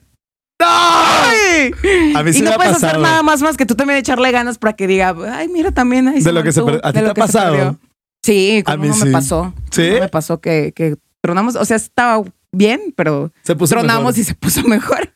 ¡Ay! 0.59 1.71
A 2.15 2.23
mí 2.23 2.33
sí 2.33 2.39
y 2.39 2.41
me 2.41 2.49
no 2.49 2.53
ha 2.53 2.57
puedes 2.57 2.73
hacer 2.75 2.89
pasado. 2.89 3.03
nada 3.03 3.23
más 3.23 3.41
más 3.41 3.57
que 3.57 3.65
tú 3.65 3.75
también 3.75 3.99
echarle 3.99 4.31
ganas 4.31 4.57
para 4.57 4.73
que 4.73 4.87
diga, 4.87 5.15
ay, 5.33 5.47
mira 5.49 5.71
también. 5.71 6.07
ahí 6.07 6.21
De 6.21 6.31
lo 6.31 6.43
que 6.43 6.51
se 6.51 6.61
mantuvo, 6.61 6.81
per- 6.81 6.89
¿a 6.89 6.93
ti 6.93 6.99
te 6.99 7.05
ha 7.09 7.13
que 7.13 7.19
pasado? 7.21 7.51
perdió". 7.53 7.79
Sí, 8.25 8.63
A 8.65 8.71
como 8.71 8.83
mí 8.83 8.87
no 8.89 8.95
sí. 8.95 9.05
me 9.05 9.11
pasó. 9.11 9.53
¿Sí? 9.71 9.89
No 9.91 9.99
me 9.99 10.07
pasó 10.09 10.39
que, 10.39 10.71
que 10.73 10.95
tronamos. 11.23 11.55
O 11.55 11.65
sea, 11.65 11.77
estaba 11.77 12.23
bien, 12.51 12.93
pero 12.95 13.31
Se 13.43 13.55
puso 13.55 13.73
tronamos 13.75 14.15
mejor. 14.15 14.19
y 14.19 14.23
se 14.23 14.35
puso 14.35 14.63
mejor. 14.67 15.13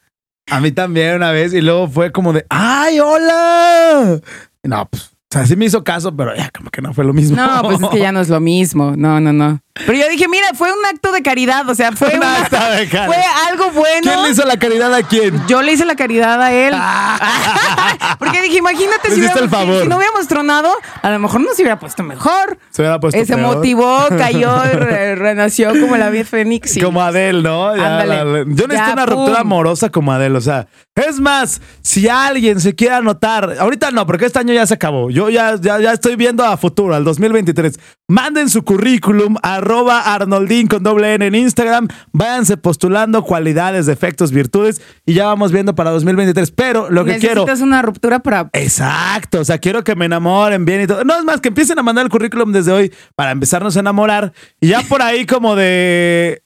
A 0.50 0.62
mí 0.62 0.72
también 0.72 1.16
una 1.16 1.32
vez 1.32 1.54
y 1.54 1.62
luego 1.62 1.88
fue 1.90 2.12
como 2.12 2.32
de, 2.32 2.46
¡ay, 2.50 3.00
hola! 3.02 4.20
No, 4.64 4.88
pues, 4.90 5.04
o 5.04 5.10
sea, 5.30 5.46
sí 5.46 5.58
me 5.58 5.66
hizo 5.66 5.84
caso, 5.84 6.16
pero 6.16 6.34
ya 6.36 6.50
como 6.52 6.70
que 6.70 6.82
no 6.82 6.94
fue 6.94 7.04
lo 7.04 7.14
mismo. 7.14 7.36
No, 7.36 7.62
pues 7.64 7.82
es 7.82 7.90
que 7.90 8.00
ya 8.00 8.14
no 8.14 8.22
es 8.22 8.30
lo 8.30 8.40
mismo. 8.40 8.96
No, 8.96 9.20
no, 9.20 9.34
no. 9.34 9.60
Pero 9.86 9.98
yo 9.98 10.10
dije, 10.10 10.28
mira, 10.28 10.48
fue 10.54 10.72
un 10.72 10.86
acto 10.86 11.12
de 11.12 11.22
caridad. 11.22 11.68
O 11.70 11.76
sea, 11.76 11.92
fue, 11.92 12.10
Un 12.14 12.18
una- 12.18 12.38
acto 12.38 12.56
de 12.58 12.88
caridad. 12.90 13.06
fue 13.08 13.24
algo 13.50 13.72
bueno. 13.72 14.02
¿Quién 14.02 14.24
le 14.24 14.30
hizo 14.30 14.46
la 14.46 14.58
caridad 14.58 14.94
a 14.94 15.04
quién? 15.04 15.42
Yo 15.48 15.62
le 15.62 15.74
hice 15.74 15.86
la 15.86 15.96
caridad 15.96 16.42
a 16.42 16.52
él. 16.54 16.74
Porque 18.20 18.42
dije, 18.42 18.58
imagínate 18.58 19.12
si, 19.12 19.22
el 19.22 19.50
favor. 19.50 19.82
si 19.84 19.88
no 19.88 19.98
hubiéramos 19.98 20.28
tronado, 20.28 20.72
a 21.02 21.10
lo 21.10 21.20
mejor 21.20 21.42
nos 21.42 21.56
hubiera 21.56 21.80
puesto 21.80 22.04
mejor. 22.04 22.58
Se 22.72 22.82
hubiera 22.82 23.00
puesto 23.00 23.24
Se 23.26 23.36
motivó, 23.36 24.06
cayó, 24.18 24.62
re- 24.64 25.16
renació 25.16 25.70
como 25.70 25.98
la 25.98 26.10
vida 26.10 26.26
Fénix. 26.26 26.78
y- 26.78 26.82
Como 26.82 27.02
Adele, 27.02 27.42
¿no? 27.42 27.76
Ya, 27.76 28.06
la- 28.06 28.06
la- 28.06 28.24
yo 28.40 28.46
necesito 28.46 28.74
Ya, 28.74 28.94
una 28.94 29.06
pum. 29.06 29.16
ruptura 29.16 29.40
amorosa 29.42 29.90
como 29.90 30.12
Adele, 30.12 30.38
o 30.38 30.42
sea. 30.42 30.68
Es 30.96 31.20
más, 31.20 31.62
si 31.84 32.08
alguien 32.10 32.60
se 32.60 32.74
quiere 32.76 32.96
anotar, 32.96 33.56
ahorita 33.60 33.92
no, 33.92 34.06
porque 34.08 34.26
este 34.26 34.40
año 34.40 34.54
ya 34.54 34.66
se 34.66 34.74
acabó. 34.74 35.10
Yo 35.12 35.30
ya, 35.30 35.56
ya, 35.60 35.80
ya 35.80 35.94
estoy 35.94 36.16
viendo 36.16 36.44
a 36.44 36.58
futuro, 36.58 36.96
al 36.96 37.04
2023. 37.04 37.80
Manden 38.08 38.50
su 38.50 38.64
currículum, 38.64 39.36
arroba 39.68 40.00
Arnoldín 40.14 40.68
con 40.68 40.82
doble 40.84 41.14
N 41.16 41.26
en 41.28 41.36
Instagram. 41.36 41.88
Váyanse 42.14 42.58
postulando 42.58 43.24
cualidades, 43.24 43.86
defectos, 43.86 44.32
virtudes 44.32 44.82
y 45.06 45.14
ya 45.14 45.26
vamos 45.26 45.52
viendo 45.52 45.76
para 45.76 45.92
2023. 45.92 46.52
Pero 46.52 46.90
lo 46.90 47.04
que 47.06 47.18
quiero. 47.18 47.42
Necesitas 47.42 47.62
una 47.62 47.82
ruptura 47.82 48.20
para... 48.20 48.50
Exacto, 48.54 49.42
o 49.42 49.46
sea, 49.46 49.58
quiero 49.58 49.84
que 49.84 49.96
me 49.96 50.06
enamoren 50.06 50.64
bien 50.66 50.82
y 50.82 50.88
todo. 50.88 51.04
No, 51.04 51.18
es 51.18 51.24
más, 51.26 51.42
que 51.42 51.50
empiecen 51.50 51.78
a 51.80 51.84
mandar 51.84 52.06
el 52.06 52.10
currículum 52.12 52.52
desde 52.52 52.72
hoy 52.72 52.94
para 53.16 53.32
empezarnos 53.32 53.76
a 53.76 53.82
enamorar. 53.82 54.32
Y 54.62 54.70
ya 54.70 54.82
por 54.84 55.02
ahí 55.02 55.26
como 55.26 55.56
de 55.56 56.42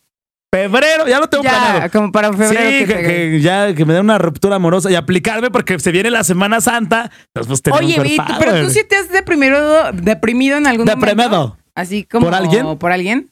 febrero, 0.54 1.08
ya 1.08 1.20
lo 1.20 1.28
tengo 1.28 1.44
Ya, 1.44 1.50
planeado. 1.52 1.92
como 1.92 2.12
para 2.12 2.34
febrero. 2.34 2.52
sí, 2.72 2.80
que 2.80 2.86
que, 2.88 2.94
te- 2.94 3.02
que 3.04 3.40
ya 3.42 3.74
que 3.74 3.86
me 3.86 3.94
den 3.94 4.04
una 4.04 4.18
ruptura 4.18 4.56
amorosa 4.58 4.92
y 4.92 4.96
aplicarme 4.96 5.50
porque 5.52 5.80
se 5.80 5.92
viene 5.92 6.10
la 6.12 6.24
Semana 6.24 6.60
Santa. 6.60 7.10
Entonces, 7.34 7.62
pues 7.64 7.82
Oye, 7.82 7.96
power. 8.18 8.36
pero 8.40 8.64
tú 8.66 8.70
sí 8.72 8.82
te 8.88 8.98
has 8.98 9.10
deprimido, 9.10 9.92
deprimido 9.94 10.58
en 10.58 10.68
algún 10.68 10.86
¿Deprimido? 10.86 11.30
momento. 11.30 11.58
Así 11.76 12.04
como... 12.04 12.26
¿Por 12.26 12.36
alguien? 12.36 12.78
¿Por 12.78 12.92
alguien? 12.92 13.32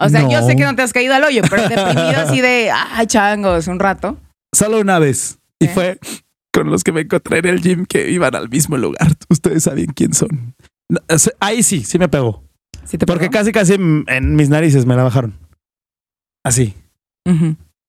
O 0.00 0.08
sea, 0.08 0.28
yo 0.28 0.44
sé 0.46 0.56
que 0.56 0.64
no 0.64 0.74
te 0.74 0.82
has 0.82 0.94
caído 0.94 1.14
al 1.14 1.24
hoyo, 1.24 1.42
pero 1.48 1.68
deprimido 1.68 2.20
así 2.20 2.40
de, 2.40 2.70
ay, 2.92 3.06
changos, 3.06 3.66
un 3.66 3.78
rato. 3.78 4.16
Solo 4.52 4.80
una 4.80 4.98
vez. 4.98 5.38
Y 5.58 5.68
fue 5.68 5.98
con 6.52 6.70
los 6.70 6.82
que 6.82 6.92
me 6.92 7.02
encontré 7.02 7.38
en 7.38 7.46
el 7.46 7.60
gym 7.60 7.84
que 7.84 8.10
iban 8.10 8.34
al 8.34 8.48
mismo 8.48 8.78
lugar. 8.78 9.08
Ustedes 9.28 9.64
saben 9.64 9.86
quién 9.94 10.14
son. 10.14 10.54
Ahí 11.38 11.62
sí, 11.62 11.84
sí 11.84 11.98
me 11.98 12.08
pegó. 12.08 12.42
¿Sí 12.84 12.96
te 12.96 13.06
Porque 13.06 13.28
casi, 13.28 13.52
casi 13.52 13.74
en, 13.74 14.34
mis 14.34 14.48
narices 14.48 14.86
me 14.86 14.96
la 14.96 15.04
bajaron. 15.04 15.38
Así. 16.42 16.74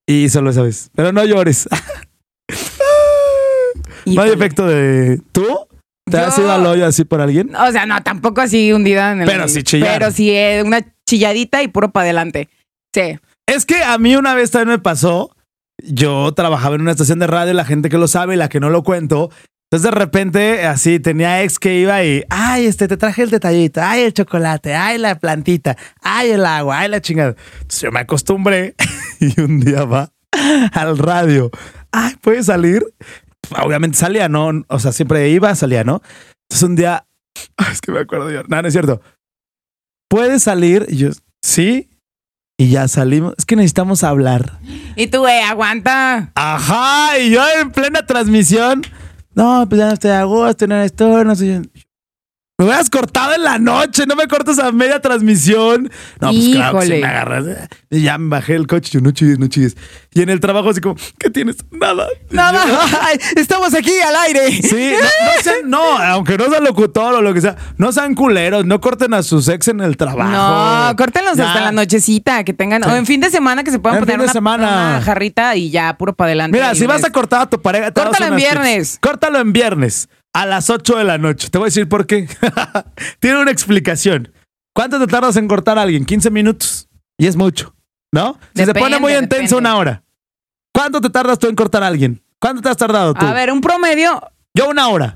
Y 0.06 0.28
solo 0.30 0.50
esa 0.50 0.64
vez. 0.64 0.92
Pero 0.94 1.14
no 1.14 1.24
llores. 1.24 1.70
no 4.06 4.22
hay 4.22 4.32
efecto 4.32 4.68
de. 4.68 5.22
¿Tú? 5.32 5.48
¿Te 6.10 6.18
has 6.18 6.36
Yo- 6.36 6.44
ido 6.44 6.52
al 6.52 6.66
hoyo 6.66 6.86
así 6.86 7.06
por 7.06 7.22
alguien? 7.22 7.56
O 7.56 7.72
sea, 7.72 7.86
no, 7.86 8.02
tampoco 8.04 8.42
así 8.42 8.72
hundida 8.74 9.12
en 9.12 9.22
el. 9.22 9.28
Pero 9.28 9.48
sí 9.48 9.64
chillar. 9.64 9.98
Pero 10.00 10.12
sí 10.12 10.32
eh, 10.32 10.64
una 10.66 10.82
chilladita 11.08 11.62
y 11.64 11.68
puro 11.68 11.92
para 11.92 12.06
adelante. 12.06 12.50
Sí. 12.94 13.18
Es 13.48 13.66
que 13.66 13.84
a 13.84 13.98
mí 13.98 14.16
una 14.16 14.34
vez 14.34 14.52
también 14.52 14.70
me 14.70 14.80
pasó. 14.80 15.36
Yo 15.84 16.32
trabajaba 16.34 16.76
en 16.76 16.82
una 16.82 16.92
estación 16.92 17.20
de 17.20 17.28
radio, 17.28 17.54
la 17.54 17.66
gente 17.66 17.90
que 17.90 17.98
lo 17.98 18.08
sabe 18.08 18.36
y 18.36 18.38
la 18.38 18.50
que 18.50 18.60
no 18.60 18.70
lo 18.70 18.84
cuento. 18.84 19.32
Entonces 19.72 19.90
de 19.90 19.98
repente, 19.98 20.66
así 20.68 21.00
tenía 21.00 21.42
ex 21.44 21.58
que 21.58 21.76
iba 21.80 22.04
y, 22.04 22.24
ay, 22.30 22.66
este, 22.66 22.90
te 22.90 22.98
traje 22.98 23.24
el 23.24 23.30
detallito, 23.30 23.82
ay, 23.82 24.02
el 24.02 24.14
chocolate, 24.14 24.76
ay, 24.76 24.98
la 24.98 25.18
plantita, 25.18 25.78
ay, 26.02 26.32
el 26.32 26.46
agua, 26.46 26.80
ay, 26.80 26.90
la 26.90 27.00
chingada. 27.02 27.36
Entonces 27.62 27.82
yo 27.82 27.92
me 27.92 28.02
acostumbré 28.02 28.76
y 29.22 29.40
un 29.40 29.62
día 29.62 29.86
va 29.86 30.12
al 30.74 30.98
radio, 30.98 31.50
ay, 31.94 32.16
¿puedes 32.22 32.48
salir? 32.48 32.84
Obviamente 33.62 33.98
salía, 33.98 34.30
¿no? 34.30 34.52
O 34.68 34.80
sea, 34.80 34.92
siempre 34.92 35.30
iba, 35.30 35.54
salía, 35.56 35.84
¿no? 35.84 36.02
Entonces 36.50 36.70
un 36.70 36.76
día, 36.76 37.06
es 37.72 37.82
que 37.82 37.92
me 37.92 38.00
acuerdo 38.00 38.32
yo, 38.32 38.44
no, 38.44 38.62
no 38.62 38.68
es 38.68 38.74
cierto. 38.74 39.02
¿Puedes 40.10 40.44
salir? 40.44 40.86
Y 40.90 40.98
yo, 40.98 41.10
sí. 41.42 41.90
Y 42.58 42.70
ya 42.70 42.88
salimos. 42.88 43.34
Es 43.38 43.46
que 43.46 43.56
necesitamos 43.56 44.04
hablar. 44.04 44.60
Y 44.96 45.08
tú, 45.08 45.20
güey, 45.20 45.40
aguanta. 45.40 46.32
Ajá, 46.36 47.18
y 47.18 47.32
yo 47.32 47.42
en 47.60 47.72
plena 47.72 48.06
transmisión. 48.06 48.84
No, 49.34 49.66
pues 49.68 49.80
ya 49.80 49.88
no 49.88 49.94
estoy 49.94 50.12
a 50.12 50.24
gusto, 50.26 50.68
no 50.68 50.82
estoy, 50.82 51.26
no 51.26 51.36
sé. 51.36 51.62
Me 52.62 52.66
hubieras 52.68 52.92
cortado 52.92 53.34
en 53.34 53.42
la 53.44 53.58
noche, 53.58 54.06
no 54.06 54.16
me 54.16 54.28
cortas 54.28 54.60
a 54.60 54.72
media 54.72 55.02
transmisión. 55.02 55.90
No, 56.20 56.30
pues 56.30 56.50
claro, 56.50 56.78
que 56.78 56.86
sí 56.86 56.92
Híjole. 56.94 57.02
me 57.02 57.08
agarras. 57.08 57.46
Y 57.90 58.04
ya 58.04 58.20
me 58.20 58.30
bajé 58.30 58.54
el 58.54 58.68
coche, 58.68 58.92
yo 58.94 59.02
no 59.02 59.10
chilles, 59.10 59.40
no 59.40 59.48
chilles. 59.48 59.76
Y 60.14 60.22
en 60.22 60.30
el 60.30 60.40
trabajo 60.40 60.70
así 60.70 60.80
como, 60.80 60.96
¿qué 61.18 61.32
tienes? 61.32 61.56
Nada. 61.72 62.06
Nada, 62.30 62.64
Yo- 62.68 62.78
ay, 63.02 63.18
estamos 63.36 63.74
aquí 63.74 63.92
al 64.08 64.16
aire. 64.28 64.62
Sí, 64.62 64.94
no, 64.94 65.00
no 65.00 65.42
sean- 65.42 65.70
no, 65.72 65.98
aunque 65.98 66.38
no 66.38 66.52
sean 66.52 66.64
locutor 66.64 67.16
o 67.16 67.22
lo 67.24 67.34
que 67.34 67.42
sea, 67.42 67.56
no 67.78 67.92
sean 67.92 68.14
culeros, 68.14 68.64
no 68.64 68.80
corten 68.80 69.16
a 69.16 69.24
sus 69.24 69.48
ex 69.48 69.68
en 69.70 69.80
el 69.82 69.98
trabajo. 69.98 70.30
No, 70.30 70.96
córtenlos 70.98 71.38
Ya. 71.38 71.48
hasta 71.48 71.62
la 71.62 71.72
nochecita, 71.72 72.44
que 72.44 72.54
tengan, 72.54 72.84
Sí. 72.84 72.90
o 72.92 72.96
en 72.96 73.08
fin 73.08 73.22
de 73.22 73.32
semana 73.32 73.64
que 73.64 73.72
se 73.72 73.80
puedan 73.80 73.98
En 73.98 74.02
poner 74.04 74.14
fin 74.18 74.20
de 74.20 74.24
una, 74.26 74.34
semana. 74.34 74.68
una 74.68 75.02
jarrita 75.02 75.56
y 75.56 75.72
ya, 75.72 75.98
puro 75.98 76.14
para 76.14 76.28
adelante. 76.28 76.56
Mira, 76.60 76.76
si 76.76 76.86
vas 76.86 77.04
a 77.04 77.12
cortar 77.12 77.42
a 77.42 77.50
tu 77.50 77.60
pareja, 77.60 77.92
Córtalo 77.92 78.26
en 78.28 78.34
unas 78.34 78.44
tips. 78.44 78.52
viernes. 78.54 79.00
Córtalo 79.02 79.40
en 79.40 79.52
viernes 79.52 80.10
a 80.34 80.46
las 80.46 80.70
8 80.70 80.98
de 80.98 81.04
la 81.04 81.18
noche. 81.18 81.50
Te 81.50 81.58
voy 81.58 81.66
a 81.66 81.68
decir 81.68 81.88
por 81.90 82.06
qué. 82.08 82.28
Tiene 83.20 83.42
una 83.42 83.52
explicación. 83.52 84.32
¿Cuánto 84.74 85.00
te 85.00 85.08
tardas 85.08 85.36
en 85.36 85.48
cortar 85.48 85.78
a 85.78 85.82
alguien? 85.82 86.06
15 86.06 86.30
minutos. 86.30 86.88
Y 87.18 87.28
es 87.28 87.36
mucho, 87.36 87.76
¿no? 88.14 88.38
Si 88.56 88.66
se 88.66 88.74
pone 88.74 89.00
muy 89.00 89.14
intenso, 89.14 89.58
una 89.58 89.76
hora. 89.76 90.04
¿Cuánto 90.74 91.02
te 91.02 91.10
tardas 91.10 91.38
tú 91.38 91.48
en 91.48 91.56
cortar 91.56 91.84
a 91.84 91.88
alguien? 91.88 92.24
¿Cuánto 92.40 92.62
te 92.62 92.70
has 92.70 92.78
tardado 92.78 93.14
tú? 93.14 93.26
A 93.26 93.34
ver, 93.34 93.52
un 93.52 93.62
promedio, 93.62 94.22
Yo 94.56 94.70
una 94.70 94.88
hora. 94.88 95.14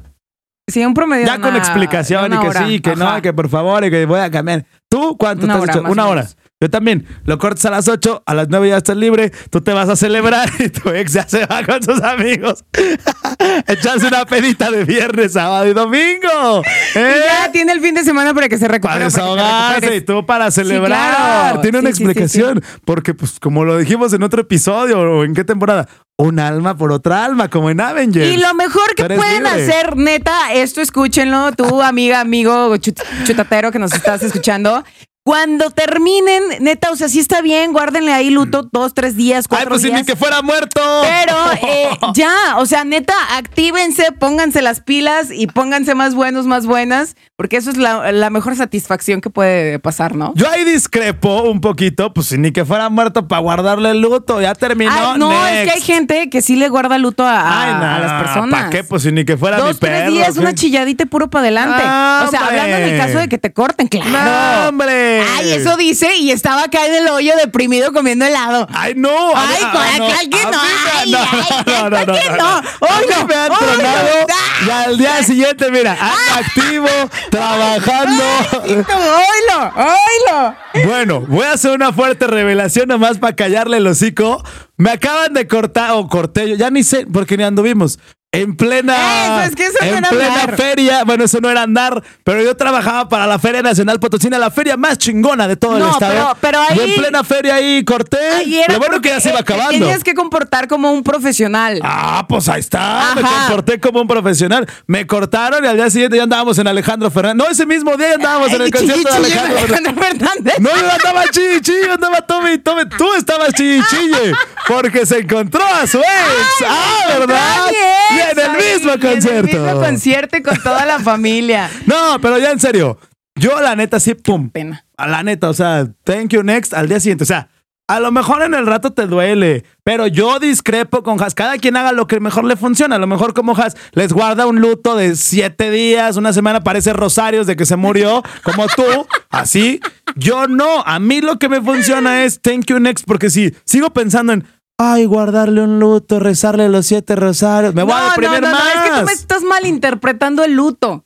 sí, 0.67 0.83
un 0.85 0.93
promedio. 0.93 1.25
Ya 1.25 1.39
con 1.39 1.55
explicación 1.55 2.33
y 2.33 2.37
que 2.39 2.47
hora. 2.47 2.67
sí, 2.67 2.79
que 2.81 2.91
Ajá. 2.91 3.15
no, 3.15 3.21
que 3.21 3.33
por 3.33 3.49
favor 3.49 3.83
y 3.85 3.89
que 3.89 4.05
voy 4.05 4.19
a 4.19 4.29
cambiar. 4.29 4.65
¿Tú 4.89 5.17
cuánto 5.17 5.45
Una 5.45 5.53
te 5.55 5.57
has 5.57 5.63
hora, 5.63 5.73
hecho? 5.79 5.91
Una 5.91 6.05
hora. 6.07 6.21
menos. 6.21 6.37
Yo 6.61 6.69
también. 6.69 7.05
Lo 7.25 7.37
cortas 7.37 7.65
a 7.65 7.69
las 7.69 7.87
8, 7.89 8.23
a 8.25 8.33
las 8.33 8.47
9 8.47 8.69
ya 8.69 8.77
estás 8.77 8.95
libre, 8.95 9.31
tú 9.49 9.59
te 9.61 9.73
vas 9.73 9.89
a 9.89 9.95
celebrar 9.97 10.49
y 10.59 10.69
tu 10.69 10.89
ex 10.89 11.11
ya 11.13 11.27
se 11.27 11.45
va 11.45 11.63
con 11.63 11.83
sus 11.83 12.01
amigos. 12.01 12.63
Echarse 13.67 14.07
una 14.07 14.25
pedita 14.25 14.71
de 14.71 14.85
viernes, 14.85 15.33
sábado 15.33 15.67
y 15.67 15.73
domingo. 15.73 16.61
Y 16.95 16.99
¿Eh? 16.99 17.15
ya 17.27 17.51
tiene 17.51 17.73
el 17.73 17.81
fin 17.81 17.93
de 17.93 18.03
semana 18.03 18.33
para 18.33 18.47
que 18.47 18.57
se 18.57 18.67
recupere. 18.67 18.93
Para 18.95 19.05
desahogarse 19.05 19.95
y 19.97 20.01
tú 20.01 20.25
para 20.25 20.49
celebrar. 20.49 21.15
claro. 21.15 21.61
Tiene 21.61 21.79
una 21.79 21.91
sí, 21.91 22.03
explicación. 22.03 22.63
Porque, 22.85 23.13
pues, 23.13 23.39
como 23.39 23.65
lo 23.65 23.77
dijimos 23.77 24.13
en 24.13 24.23
otro 24.23 24.41
episodio 24.41 24.99
o 24.99 25.23
en 25.25 25.33
qué 25.33 25.43
temporada, 25.43 25.87
un 26.17 26.39
alma 26.39 26.77
por 26.77 26.93
otra 26.93 27.25
alma, 27.25 27.49
como 27.49 27.69
en 27.69 27.81
Avengers. 27.81 28.33
Y 28.33 28.37
lo 28.37 28.53
mejor 28.53 28.95
que 28.95 29.03
pueden 29.03 29.43
libre. 29.43 29.63
hacer, 29.63 29.97
neta, 29.97 30.53
esto 30.53 30.79
escúchenlo, 30.81 31.51
tú, 31.51 31.81
amiga, 31.81 32.21
amigo, 32.21 32.73
chut- 32.77 33.03
chutatero 33.25 33.71
que 33.73 33.79
nos 33.79 33.91
estás 33.93 34.23
escuchando. 34.23 34.83
Cuando 35.29 35.71
terminen, 35.71 36.43
neta, 36.59 36.91
o 36.91 36.95
sea, 36.95 37.09
sí 37.09 37.19
está 37.19 37.41
bien, 37.41 37.73
guárdenle 37.73 38.13
ahí 38.13 38.29
luto 38.29 38.69
dos, 38.71 38.93
tres 38.93 39.15
días, 39.17 39.45
Ay, 39.45 39.47
cuatro 39.49 39.69
pues 39.69 39.81
si 39.81 39.87
días. 39.87 40.01
ni 40.01 40.05
que 40.05 40.15
fuera 40.15 40.43
muerto. 40.43 40.79
Pero 41.01 41.35
eh, 41.67 41.89
ya, 42.13 42.31
o 42.57 42.67
sea, 42.67 42.83
neta, 42.83 43.15
actívense, 43.35 44.11
pónganse 44.11 44.61
las 44.61 44.81
pilas 44.81 45.29
y 45.31 45.47
pónganse 45.47 45.95
más 45.95 46.13
buenos, 46.13 46.45
más 46.45 46.67
buenas, 46.67 47.15
porque 47.37 47.57
eso 47.57 47.71
es 47.71 47.77
la, 47.77 48.11
la 48.11 48.29
mejor 48.29 48.55
satisfacción 48.55 49.19
que 49.19 49.31
puede 49.31 49.79
pasar, 49.79 50.13
¿no? 50.13 50.31
Yo 50.35 50.47
ahí 50.47 50.63
discrepo 50.63 51.41
un 51.49 51.59
poquito, 51.59 52.13
pues 52.13 52.27
si 52.27 52.37
ni 52.37 52.51
que 52.51 52.63
fuera 52.63 52.89
muerto 52.89 53.27
para 53.27 53.41
guardarle 53.41 53.89
el 53.89 54.01
luto, 54.01 54.39
ya 54.41 54.53
terminó. 54.53 54.91
Ay, 54.93 55.17
no, 55.17 55.47
es 55.47 55.63
que 55.65 55.71
hay 55.71 55.81
gente 55.81 56.29
que 56.29 56.43
sí 56.43 56.55
le 56.55 56.69
guarda 56.69 56.99
luto 56.99 57.23
a, 57.25 57.39
a- 57.39 57.61
Ay, 57.63 57.73
no, 57.73 57.95
a 57.95 57.99
las 57.99 58.23
personas. 58.23 58.59
¿Para 58.59 58.69
qué? 58.69 58.83
Pues 58.83 59.01
si 59.01 59.11
ni 59.11 59.25
que 59.25 59.37
fuera 59.37 59.57
mi 59.57 59.63
Dos, 59.63 59.79
perro. 59.79 59.95
tres 60.01 60.11
días, 60.11 60.33
¿qué? 60.35 60.39
una 60.39 60.53
chilladita 60.53 61.01
y 61.01 61.07
puro 61.07 61.31
para 61.31 61.41
adelante. 61.45 61.81
O 61.81 62.29
sea, 62.29 62.41
hombre. 62.41 62.59
hablando 62.61 62.77
en 62.77 62.83
el 62.93 62.97
caso 62.99 63.17
de 63.17 63.27
que 63.27 63.39
te 63.39 63.51
corten, 63.51 63.87
claro. 63.87 64.11
No, 64.11 64.69
hombre. 64.69 65.14
Ay, 65.37 65.51
eso 65.53 65.77
dice 65.77 66.15
y 66.17 66.31
estaba 66.31 66.63
acá 66.63 66.85
en 66.85 66.95
el 66.95 67.07
hoyo 67.09 67.33
deprimido 67.41 67.91
comiendo 67.93 68.25
helado. 68.25 68.67
Ay, 68.73 68.93
no. 68.95 69.09
Ay, 69.35 69.63
mí- 69.63 69.69
¿cuál- 69.71 69.87
ah, 69.87 69.97
no. 69.97 70.05
cuál 70.07 70.29
que 70.29 70.39
A 70.41 70.51
no? 70.51 70.57
Ay, 70.59 71.11
no, 71.11 71.17
ay, 71.19 71.45
no, 71.55 71.63
¿cuál 71.65 71.89
no, 72.05 72.37
no. 72.37 72.61
Ay, 72.89 73.05
no, 73.09 73.27
me 73.27 73.35
han 73.35 73.51
ay, 73.51 73.57
tronado 73.59 74.09
no. 74.27 74.67
y 74.67 74.69
al 74.69 74.97
día 74.97 75.23
siguiente, 75.23 75.71
mira, 75.71 75.97
activo, 76.35 76.87
trabajando. 77.29 78.23
¡Oilo! 78.63 79.73
¡Oilo! 79.75 80.55
Bueno, 80.85 81.21
voy 81.21 81.45
a 81.45 81.53
hacer 81.53 81.71
una 81.71 81.93
fuerte 81.93 82.27
revelación 82.27 82.87
nomás 82.87 83.17
para 83.17 83.35
callarle 83.35 83.77
el 83.77 83.87
hocico. 83.87 84.43
Me 84.77 84.91
acaban 84.91 85.33
de 85.33 85.47
cortar, 85.47 85.91
o 85.91 86.07
corté 86.07 86.49
yo, 86.49 86.55
ya 86.55 86.69
ni 86.69 86.83
sé, 86.83 87.05
porque 87.11 87.37
ni 87.37 87.43
anduvimos. 87.43 87.99
En 88.41 88.55
plena, 88.55 88.95
Eso, 89.43 89.49
es 89.49 89.55
que 89.55 89.65
eso 89.65 89.77
no 89.81 89.85
en 89.97 90.03
plena 90.03 90.33
andar. 90.41 90.55
feria, 90.57 91.03
bueno, 91.03 91.23
eso 91.23 91.39
no 91.41 91.49
era 91.49 91.61
andar, 91.63 92.03
pero 92.23 92.41
yo 92.41 92.55
trabajaba 92.55 93.07
para 93.09 93.25
la 93.27 93.39
Feria 93.39 93.61
Nacional 93.61 93.99
Potosina, 93.99 94.37
la 94.37 94.51
feria 94.51 94.77
más 94.77 94.97
chingona 94.97 95.47
de 95.47 95.55
todo 95.55 95.77
el 95.77 95.83
estado. 95.89 96.35
pero- 96.41 96.59
pero 96.59 96.59
Y 96.75 96.79
ahí- 96.79 96.93
en 96.95 97.01
plena 97.01 97.23
feria 97.23 97.55
ahí 97.55 97.83
corté. 97.83 98.17
Era 98.45 98.73
Lo 98.73 98.79
bueno 98.79 99.01
que 99.01 99.09
ya 99.09 99.19
se 99.19 99.29
iba 99.29 99.37
porque, 99.39 99.53
eh, 99.53 99.55
acabando. 99.55 99.85
Tenías 99.85 100.03
que 100.03 100.13
comportar 100.13 100.67
como 100.67 100.91
un 100.91 101.03
profesional. 101.03 101.79
Ah, 101.83 102.25
pues 102.27 102.47
ahí 102.49 102.59
está. 102.59 103.13
Me 103.15 103.21
comporté 103.21 103.79
como 103.79 104.01
un 104.01 104.07
profesional. 104.07 104.67
Me 104.87 105.05
cortaron 105.07 105.63
y 105.63 105.67
al 105.67 105.75
día 105.77 105.89
siguiente 105.89 106.17
ya 106.17 106.23
andábamos 106.23 106.57
en 106.59 106.67
Alejandro 106.67 107.09
Fernández. 107.11 107.35
No, 107.45 107.51
ese 107.51 107.65
mismo 107.65 107.95
día 107.97 108.09
ya 108.09 108.15
andábamos 108.15 108.51
en 108.53 108.61
el 108.61 108.71
concierto 108.71 109.09
de 109.09 109.15
Alejandro 109.15 109.57
Fernández. 109.59 109.75
Alejandro 109.87 110.03
Fernández. 110.03 110.59
No, 110.59 110.69
yo 110.69 110.91
andaba 110.91 111.23
chille, 111.31 111.61
yo 111.87 111.93
andaba 111.93 112.21
tome 112.21 112.53
y 112.53 112.57
tome. 112.59 112.85
Tú 112.85 113.13
estabas 113.13 113.53
chille, 113.53 113.81
chille. 113.89 114.33
Porque 114.67 115.05
se 115.05 115.19
encontró 115.19 115.63
a 115.63 115.85
su 115.87 115.99
ex. 115.99 116.65
ah, 116.67 117.17
¿verdad? 117.19 117.71
Y 118.11 118.19
en 118.31 118.39
el 118.39 118.49
ay, 118.49 118.73
mismo 118.73 118.93
En 118.93 119.01
el 119.01 119.09
concierto. 119.13 119.57
mismo 119.57 119.79
concierto 119.81 120.37
y 120.37 120.41
con 120.43 120.57
toda 120.61 120.85
la 120.85 120.99
familia. 120.99 121.69
No, 121.85 122.19
pero 122.21 122.37
ya 122.39 122.51
en 122.51 122.59
serio. 122.59 122.97
Yo, 123.35 123.59
la 123.61 123.75
neta, 123.75 123.99
sí, 123.99 124.15
pum. 124.15 124.49
Pena. 124.49 124.85
A 124.97 125.07
la 125.07 125.21
neta, 125.23 125.49
o 125.49 125.53
sea, 125.53 125.87
thank 126.03 126.29
you 126.29 126.41
next 126.41 126.73
al 126.73 126.87
día 126.87 126.99
siguiente. 126.99 127.23
O 127.25 127.27
sea, 127.27 127.49
a 127.87 127.99
lo 127.99 128.11
mejor 128.11 128.41
en 128.41 128.53
el 128.55 128.65
rato 128.65 128.93
te 128.93 129.05
duele, 129.05 129.63
pero 129.83 130.07
yo 130.07 130.39
discrepo 130.39 131.03
con 131.03 131.21
Has. 131.21 131.35
Cada 131.35 131.57
quien 131.57 131.75
haga 131.77 131.91
lo 131.91 132.07
que 132.07 132.19
mejor 132.19 132.45
le 132.45 132.55
funciona. 132.55 132.95
A 132.95 132.99
lo 132.99 133.05
mejor 133.07 133.33
como 133.33 133.55
Has 133.55 133.75
les 133.91 134.11
guarda 134.13 134.47
un 134.47 134.59
luto 134.61 134.95
de 134.95 135.15
siete 135.15 135.69
días, 135.69 136.15
una 136.17 136.33
semana, 136.33 136.63
parece 136.63 136.93
Rosarios 136.93 137.45
de 137.45 137.55
que 137.55 137.65
se 137.65 137.75
murió, 137.75 138.23
como 138.43 138.67
tú, 138.67 138.83
así. 139.29 139.81
Yo 140.15 140.47
no. 140.47 140.81
A 140.85 140.97
mí 140.99 141.19
lo 141.21 141.37
que 141.37 141.49
me 141.49 141.61
funciona 141.61 142.23
es 142.23 142.39
thank 142.41 142.65
you 142.67 142.79
next, 142.79 143.05
porque 143.05 143.29
si 143.29 143.53
sigo 143.65 143.91
pensando 143.91 144.31
en, 144.33 144.47
ay, 144.77 145.05
guardarle 145.05 145.61
un 145.61 145.79
luto, 145.79 146.19
rezarle 146.19 146.69
los 146.69 146.85
siete 146.85 147.15
rosarios, 147.15 147.73
me 147.73 147.83
voy 147.83 147.93
a 147.93 148.09
deprimir 148.09 148.41
no, 148.41 148.49
no, 148.49 148.53
más. 148.53 148.63
no, 148.63 148.83
es 148.83 148.89
que 148.89 148.99
tú 148.99 149.05
me 149.05 149.13
estás 149.13 149.43
malinterpretando 149.43 150.43
el 150.43 150.53
luto. 150.53 151.03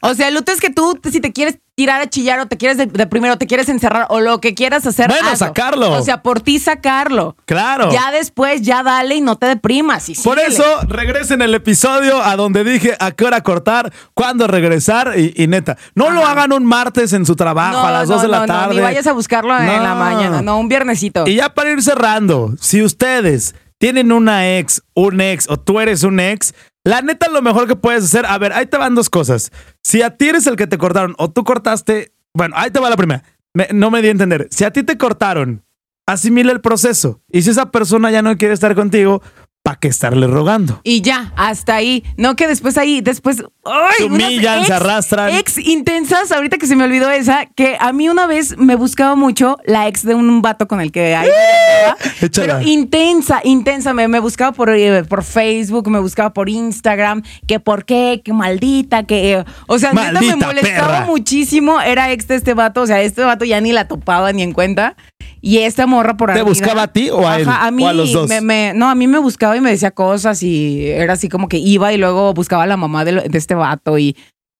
O 0.00 0.14
sea, 0.14 0.28
el 0.28 0.34
luto 0.34 0.52
es 0.52 0.60
que 0.60 0.70
tú, 0.70 0.98
si 1.10 1.20
te 1.20 1.32
quieres 1.32 1.58
tirar 1.76 2.00
a 2.02 2.10
chillar 2.10 2.40
o 2.40 2.46
te 2.46 2.58
quieres 2.58 2.76
de- 2.76 2.86
deprimir 2.86 3.30
o 3.30 3.38
te 3.38 3.46
quieres 3.46 3.68
encerrar 3.70 4.06
o 4.10 4.20
lo 4.20 4.38
que 4.40 4.54
quieras 4.54 4.86
hacer. 4.86 5.08
Bueno, 5.08 5.28
hazlo. 5.28 5.46
sacarlo. 5.46 5.92
O 5.92 6.02
sea, 6.02 6.22
por 6.22 6.40
ti 6.40 6.58
sacarlo. 6.58 7.36
Claro. 7.46 7.90
Ya 7.90 8.10
después, 8.10 8.60
ya 8.62 8.82
dale 8.82 9.14
y 9.16 9.20
no 9.22 9.36
te 9.36 9.46
deprimas. 9.46 10.08
y 10.10 10.14
Por 10.14 10.38
síguele. 10.38 10.54
eso 10.54 10.80
regresen 10.88 11.40
el 11.42 11.54
episodio 11.54 12.22
a 12.22 12.36
donde 12.36 12.64
dije 12.64 12.96
a 13.00 13.12
qué 13.12 13.24
hora 13.24 13.42
cortar, 13.42 13.92
cuándo 14.14 14.46
regresar 14.46 15.14
y, 15.18 15.32
y 15.36 15.46
neta, 15.46 15.78
no 15.94 16.10
lo 16.10 16.24
hagan 16.26 16.52
un 16.52 16.66
martes 16.66 17.12
en 17.14 17.24
su 17.24 17.34
trabajo 17.36 17.78
a 17.78 17.90
las 17.90 18.08
2 18.08 18.22
de 18.22 18.28
la 18.28 18.40
no, 18.40 18.46
tarde. 18.46 18.74
ni 18.74 18.80
vayas 18.82 19.06
a 19.06 19.12
buscarlo 19.12 19.56
en 19.58 19.66
No. 19.66 19.82
la 19.82 19.94
mañana. 19.94 20.42
No, 20.42 20.58
un 20.58 20.68
viernesito. 20.68 21.26
Y 21.26 21.36
ya 21.36 21.54
para 21.54 21.70
ir 21.70 21.82
cerrando, 21.82 22.54
si 22.60 22.82
ustedes 22.82 23.54
tienen 23.78 24.12
una 24.12 24.58
ex, 24.58 24.82
un 24.94 25.20
ex 25.22 25.48
o 25.48 25.56
tú 25.58 25.80
eres 25.80 26.02
un 26.02 26.20
ex, 26.20 26.52
la 26.84 27.02
neta 27.02 27.28
lo 27.28 27.42
mejor 27.42 27.66
que 27.68 27.76
puedes 27.76 28.04
hacer, 28.04 28.24
a 28.26 28.38
ver, 28.38 28.52
ahí 28.52 28.66
te 28.66 28.76
van 28.78 28.94
dos 28.94 29.10
cosas. 29.10 29.50
Si 29.82 30.02
a 30.02 30.16
ti 30.16 30.28
eres 30.28 30.46
el 30.46 30.56
que 30.56 30.66
te 30.66 30.78
cortaron 30.78 31.14
o 31.18 31.30
tú 31.30 31.44
cortaste, 31.44 32.12
bueno, 32.34 32.54
ahí 32.58 32.70
te 32.70 32.80
va 32.80 32.90
la 32.90 32.96
primera. 32.96 33.22
Me- 33.54 33.68
no 33.72 33.90
me 33.90 34.00
di 34.02 34.08
a 34.08 34.12
entender. 34.12 34.48
Si 34.50 34.64
a 34.64 34.70
ti 34.72 34.82
te 34.82 34.96
cortaron, 34.96 35.64
asimila 36.06 36.52
el 36.52 36.60
proceso. 36.60 37.20
Y 37.30 37.42
si 37.42 37.50
esa 37.50 37.70
persona 37.70 38.10
ya 38.10 38.22
no 38.22 38.36
quiere 38.38 38.54
estar 38.54 38.74
contigo, 38.74 39.22
¿para 39.70 39.78
qué 39.78 39.88
estarle 39.88 40.26
rogando? 40.26 40.80
Y 40.82 41.00
ya, 41.00 41.32
hasta 41.36 41.76
ahí. 41.76 42.02
No 42.16 42.34
que 42.34 42.48
después 42.48 42.76
ahí, 42.76 43.00
después. 43.00 43.42
¡ay! 43.64 44.06
Humillan, 44.06 44.64
se 44.64 44.72
arrastran. 44.72 45.34
Ex 45.36 45.58
intensas, 45.58 46.32
ahorita 46.32 46.58
que 46.58 46.66
se 46.66 46.74
me 46.74 46.82
olvidó 46.84 47.08
esa, 47.10 47.46
que 47.46 47.76
a 47.78 47.92
mí 47.92 48.08
una 48.08 48.26
vez 48.26 48.56
me 48.58 48.74
buscaba 48.74 49.14
mucho 49.14 49.58
la 49.64 49.86
ex 49.86 50.04
de 50.04 50.14
un 50.16 50.42
vato 50.42 50.66
con 50.66 50.80
el 50.80 50.90
que 50.90 51.14
ahí. 51.14 51.28
Pero 52.34 52.60
intensa, 52.62 53.40
intensa. 53.44 53.94
Me, 53.94 54.08
me 54.08 54.18
buscaba 54.18 54.52
por, 54.52 54.70
eh, 54.70 55.04
por 55.04 55.22
Facebook, 55.22 55.88
me 55.88 56.00
buscaba 56.00 56.32
por 56.32 56.48
Instagram, 56.48 57.22
que 57.46 57.60
por 57.60 57.84
qué, 57.84 58.22
que 58.24 58.32
maldita, 58.32 59.04
que. 59.04 59.32
eh, 59.34 59.44
o 59.68 59.78
sea, 59.78 59.92
neta 59.92 60.20
me 60.20 60.34
molestaba 60.36 60.86
perra. 60.98 61.06
muchísimo. 61.06 61.80
Era 61.80 62.10
ex 62.12 62.26
de 62.28 62.34
este 62.36 62.54
vato, 62.54 62.82
o 62.82 62.86
sea, 62.86 63.00
este 63.02 63.22
vato 63.22 63.44
ya 63.44 63.60
ni 63.60 63.72
la 63.72 63.86
topaba 63.86 64.32
ni 64.32 64.42
en 64.42 64.52
cuenta. 64.52 64.96
Y 65.42 65.58
esta 65.58 65.86
morra 65.86 66.18
por 66.18 66.28
¿Te 66.28 66.40
ardida- 66.40 66.44
buscaba 66.44 66.82
a 66.82 66.88
ti 66.88 67.08
o 67.08 67.26
a 67.26 67.38
él? 67.38 67.48
Ajá, 67.48 67.66
a 67.66 67.70
mí. 67.70 67.82
¿O 67.82 67.88
a 67.88 67.92
los 67.94 68.12
dos? 68.12 68.28
me- 68.28 68.42
me- 68.42 68.72
no, 68.74 68.90
a 68.90 68.94
mí 68.94 69.06
me 69.06 69.18
buscaba 69.18 69.56
y 69.56 69.59
me 69.60 69.70
decía 69.70 69.90
cosas 69.90 70.42
y 70.42 70.86
era 70.88 71.14
así 71.14 71.28
como 71.28 71.48
que 71.48 71.58
iba 71.58 71.92
y 71.92 71.98
luego 71.98 72.32
buscaba 72.34 72.64
a 72.64 72.66
la 72.66 72.76
mamá 72.76 73.04
de, 73.04 73.12
lo- 73.12 73.22
de 73.22 73.38
este 73.38 73.54
vato 73.54 73.98
y. 73.98 74.16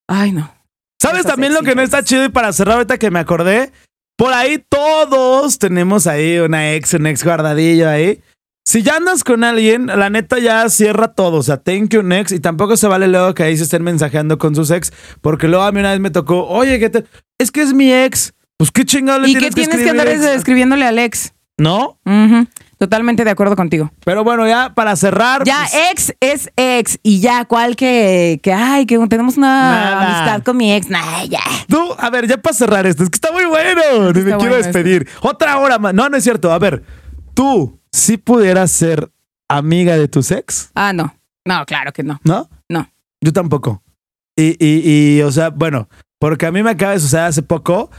Ay, 0.09 0.33
no. 0.33 0.53
¿Sabes 1.01 1.21
Esas 1.21 1.33
también 1.33 1.55
lo 1.55 1.63
que 1.63 1.75
no 1.75 1.83
está 1.83 2.03
chido? 2.05 2.25
Y 2.25 2.29
para 2.29 2.53
cerrar 2.53 2.75
ahorita 2.77 2.99
que 2.99 3.11
me 3.11 3.19
acordé, 3.21 3.73
por 4.19 4.33
ahí 4.35 4.63
todos 4.69 5.59
tenemos 5.59 6.07
ahí 6.07 6.39
una 6.39 6.75
ex, 6.75 6.93
un 6.95 7.07
ex 7.07 7.25
guardadillo 7.25 7.89
ahí. 7.89 8.21
Si 8.67 8.83
ya 8.83 8.97
andas 8.97 9.25
con 9.25 9.43
alguien, 9.43 9.87
la 9.87 10.11
neta 10.11 10.39
ya 10.39 10.69
cierra 10.69 11.15
todo. 11.15 11.39
O 11.39 11.43
sea, 11.43 11.57
thank 11.57 11.89
you 11.95 12.03
next. 12.03 12.33
Y 12.33 12.41
tampoco 12.41 12.77
se 12.77 12.87
vale 12.87 13.09
luego 13.09 13.35
que 13.35 13.43
ahí 13.43 13.57
se 13.57 13.63
estén 13.65 13.83
mensajeando 13.83 14.37
con 14.37 14.55
sus 14.55 14.71
ex. 14.71 14.93
Porque 15.23 15.49
luego 15.49 15.65
a 15.65 15.73
mí 15.73 15.81
una 15.81 15.93
vez 15.93 16.01
me 16.01 16.11
tocó, 16.11 16.47
oye, 16.47 16.79
¿qué 16.79 16.91
te... 16.91 17.05
es 17.39 17.51
que 17.51 17.63
es 17.63 17.73
mi 17.73 17.91
ex. 17.93 18.35
Pues 18.59 18.71
qué 18.71 18.85
chingado 18.85 19.21
le 19.21 19.29
¿Y 19.29 19.33
qué 19.35 19.51
tienes 19.51 19.55
que 19.55 19.83
escribir, 19.83 19.91
andar 19.91 20.09
ex? 20.09 20.23
escribiéndole 20.25 20.85
a 20.85 20.89
Alex? 20.89 21.33
¿No? 21.59 21.99
Ujú. 22.05 22.47
Totalmente 22.81 23.25
de 23.25 23.31
acuerdo 23.31 23.57
contigo. 23.57 23.93
Pero 24.07 24.25
bueno, 24.25 24.49
ya 24.49 24.73
para 24.75 24.97
cerrar. 24.97 25.45
Ya, 25.45 25.67
pues, 25.71 25.75
ex 25.91 26.15
es 26.19 26.51
ex. 26.57 26.99
Y 27.03 27.21
ya, 27.21 27.45
¿cuál 27.45 27.77
que, 27.77 28.41
que 28.43 28.55
ay, 28.55 28.87
que 28.87 28.99
tenemos 29.07 29.37
una 29.37 29.49
Nada. 29.71 30.07
amistad 30.17 30.43
con 30.43 30.57
mi 30.57 30.73
ex? 30.73 30.89
Nah, 30.89 31.25
ya. 31.29 31.43
Tú, 31.69 31.79
a 31.99 32.09
ver, 32.09 32.27
ya 32.27 32.39
para 32.39 32.55
cerrar 32.55 32.87
esto, 32.87 33.03
es 33.03 33.11
que 33.11 33.17
está 33.17 33.33
muy 33.33 33.45
bueno. 33.45 34.13
Ni 34.15 34.21
me 34.23 34.31
Está 34.31 34.39
quiero 34.39 34.57
despedir. 34.57 35.07
Otra 35.21 35.59
hora 35.59 35.79
más. 35.79 35.93
No, 35.93 36.09
no 36.09 36.17
es 36.17 36.25
cierto. 36.25 36.51
A 36.55 36.59
ver, 36.59 36.83
tú, 37.35 37.79
si 37.93 38.17
pudieras 38.17 38.71
ser 38.71 39.11
amiga 39.47 39.99
de 39.99 40.09
tus 40.09 40.31
ex, 40.31 40.71
Ah, 40.75 40.95
no. 40.95 41.15
No, 41.45 41.67
claro 41.67 41.93
que 41.93 42.03
no. 42.03 42.19
¿no? 42.25 42.49
No. 42.71 42.91
Yo 43.21 43.31
tampoco. 43.35 43.83
Y, 44.37 44.57
y, 44.59 45.19
y, 45.19 45.23
o 45.23 45.31
sea, 45.31 45.51
bueno, 45.51 45.91
porque 46.19 46.47
a 46.47 46.51
mí 46.51 46.63
me 46.63 46.71
acaba 46.71 46.93
de 46.93 47.01
suceder 47.01 47.27
hace 47.27 47.43
poco. 47.43 47.91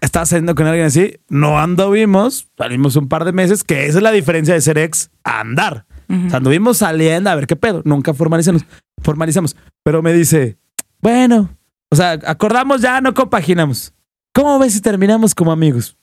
Estaba 0.00 0.26
saliendo 0.26 0.54
con 0.54 0.66
alguien 0.66 0.86
así, 0.86 1.18
no 1.28 1.58
anduvimos, 1.58 2.48
salimos 2.56 2.96
un 2.96 3.08
par 3.08 3.24
de 3.24 3.32
meses, 3.32 3.64
que 3.64 3.86
esa 3.86 3.98
es 3.98 4.02
la 4.02 4.12
diferencia 4.12 4.54
de 4.54 4.60
ser 4.60 4.78
ex 4.78 5.10
a 5.24 5.40
andar. 5.40 5.86
O 6.08 6.28
sea, 6.28 6.38
anduvimos 6.38 6.78
saliendo 6.78 7.30
a 7.30 7.34
ver 7.34 7.46
qué 7.46 7.56
pedo, 7.56 7.82
nunca 7.84 8.14
formalizamos, 8.14 8.64
formalizamos. 9.02 9.56
Pero 9.82 10.02
me 10.02 10.12
dice, 10.12 10.56
bueno, 11.00 11.50
o 11.90 11.96
sea, 11.96 12.12
acordamos 12.26 12.80
ya, 12.80 13.00
no 13.00 13.12
compaginamos. 13.14 13.92
¿Cómo 14.32 14.58
ves 14.58 14.74
si 14.74 14.80
terminamos 14.80 15.34
como 15.34 15.50
amigos? 15.50 15.96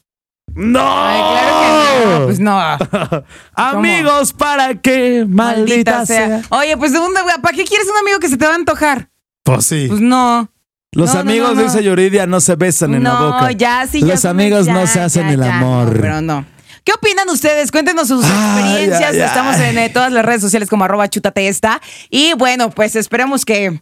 ¡No! 0.56 0.82
Ay, 0.84 1.22
claro 1.32 2.00
que 2.00 2.20
no. 2.20 2.26
Pues 2.26 2.40
no. 2.40 3.24
Amigos, 3.56 4.34
¿para 4.34 4.76
qué? 4.76 5.26
Maldita, 5.28 6.06
sea. 6.06 6.42
Oye, 6.50 6.76
pues 6.78 6.92
de 6.92 7.00
dónde, 7.00 7.22
¿para 7.42 7.56
qué 7.56 7.64
quieres 7.64 7.88
un 7.90 7.98
amigo 7.98 8.20
que 8.20 8.28
se 8.28 8.38
te 8.38 8.46
va 8.46 8.52
a 8.52 8.56
antojar? 8.56 9.10
Pues 9.44 9.66
sí. 9.66 9.86
Pues 9.88 10.02
no. 10.02 10.50
Los 10.94 11.14
no, 11.14 11.20
amigos 11.20 11.50
no, 11.50 11.56
no. 11.56 11.64
dice 11.64 11.84
Yuridia 11.84 12.26
no 12.28 12.40
se 12.40 12.56
besan 12.56 12.94
en 12.96 13.04
la 13.04 13.14
no, 13.14 13.32
boca. 13.34 13.52
ya 13.52 13.86
sí, 13.90 14.02
ya 14.02 14.08
Los 14.08 14.26
amigos 14.26 14.66
ya, 14.66 14.74
no 14.74 14.88
se 14.88 15.00
hacen 15.02 15.28
ya, 15.28 15.34
el 15.34 15.44
amor. 15.44 15.98
pero 16.00 16.22
no. 16.22 16.46
¿Qué 16.84 16.92
opinan 16.92 17.30
ustedes? 17.30 17.72
Cuéntenos 17.72 18.10
sus 18.10 18.26
experiencias. 18.26 19.16
Estamos 19.16 19.56
en 19.58 19.78
eh, 19.78 19.90
todas 19.90 20.12
las 20.12 20.26
redes 20.26 20.42
sociales 20.42 20.70
como 20.70 20.84
arroba 20.84 21.08
chútate 21.10 21.48
esta. 21.48 21.82
Y 22.10 22.34
bueno, 22.34 22.70
pues 22.72 22.96
esperemos 22.98 23.46
que, 23.46 23.82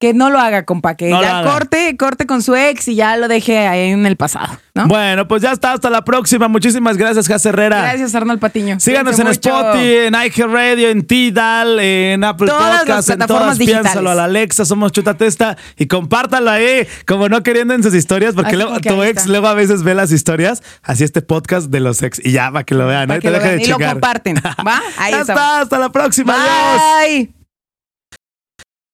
que 0.00 0.12
no 0.12 0.28
lo 0.28 0.38
haga, 0.38 0.64
compa. 0.64 0.96
Que 0.96 1.08
No 1.08 1.16
lo 1.16 1.22
ya 1.22 1.38
haga. 1.38 1.50
corte, 1.50 1.96
corte 1.96 2.26
con 2.26 2.42
su 2.42 2.54
ex 2.54 2.88
y 2.88 2.94
ya 2.96 3.16
lo 3.16 3.26
deje 3.28 3.66
ahí 3.66 3.90
en 3.90 4.04
el 4.04 4.16
pasado. 4.16 4.58
¿no? 4.74 4.86
Bueno, 4.88 5.26
pues 5.28 5.40
ya 5.40 5.52
está. 5.52 5.72
Hasta 5.72 5.88
la 5.88 6.04
próxima. 6.04 6.48
Muchísimas 6.48 6.96
gracias, 6.96 7.26
Jas 7.28 7.46
Herrera. 7.46 7.78
Gracias, 7.80 8.14
Arnold 8.14 8.40
Patiño. 8.40 8.80
Síganos 8.80 9.18
en 9.18 9.26
Cuídense 9.26 9.48
mucho. 9.50 9.60
Spotify, 9.60 9.96
en 10.06 10.14
iHeartRadio, 10.14 10.88
en 10.90 11.06
Tidal, 11.06 11.80
en 11.80 12.24
Apple 12.24 12.48
Todas 12.48 12.68
las 12.70 12.78
Podcasts, 12.80 13.10
en 13.10 13.16
plataformas 13.18 13.44
todas. 13.46 13.58
digitales. 13.58 13.82
Piénsalo 13.86 14.10
a 14.10 14.14
la 14.14 14.24
Alexa, 14.24 14.64
somos 14.64 14.92
Chutatesta 14.92 15.56
y 15.78 15.86
compártalo 15.86 16.50
ahí, 16.50 16.86
como 17.06 17.28
no 17.28 17.42
queriendo 17.42 17.72
en 17.72 17.82
sus 17.82 17.94
historias, 17.94 18.34
porque 18.34 18.48
Así 18.48 18.56
luego, 18.56 18.70
como 18.72 18.80
que 18.82 18.88
tu 18.90 19.00
ahí 19.00 19.08
ex 19.10 19.20
está. 19.20 19.30
luego 19.30 19.46
a 19.46 19.54
veces 19.54 19.84
ve 19.84 19.94
las 19.94 20.10
historias, 20.12 20.62
así 20.82 21.04
este 21.04 21.22
podcast 21.22 21.70
de 21.70 21.80
los 21.80 22.02
ex 22.02 22.20
y 22.22 22.32
ya, 22.32 22.50
para 22.50 22.64
que 22.64 22.74
lo 22.74 22.86
vean, 22.86 23.06
Para 23.06 23.18
¿eh? 23.18 23.20
que 23.22 23.28
Te 23.28 23.32
lo 23.32 23.38
deje 23.38 23.48
vean. 23.48 23.58
de 23.60 23.64
Y 23.64 23.68
lo 23.70 23.78
comparten. 23.78 24.36
¿Va? 24.66 24.82
Ahí 24.98 25.12
ya 25.12 25.20
estamos. 25.20 25.28
está, 25.42 25.60
hasta 25.60 25.78
la 25.78 25.88
próxima. 25.92 26.34
Adiós. 26.34 27.08
Bye. 27.28 27.43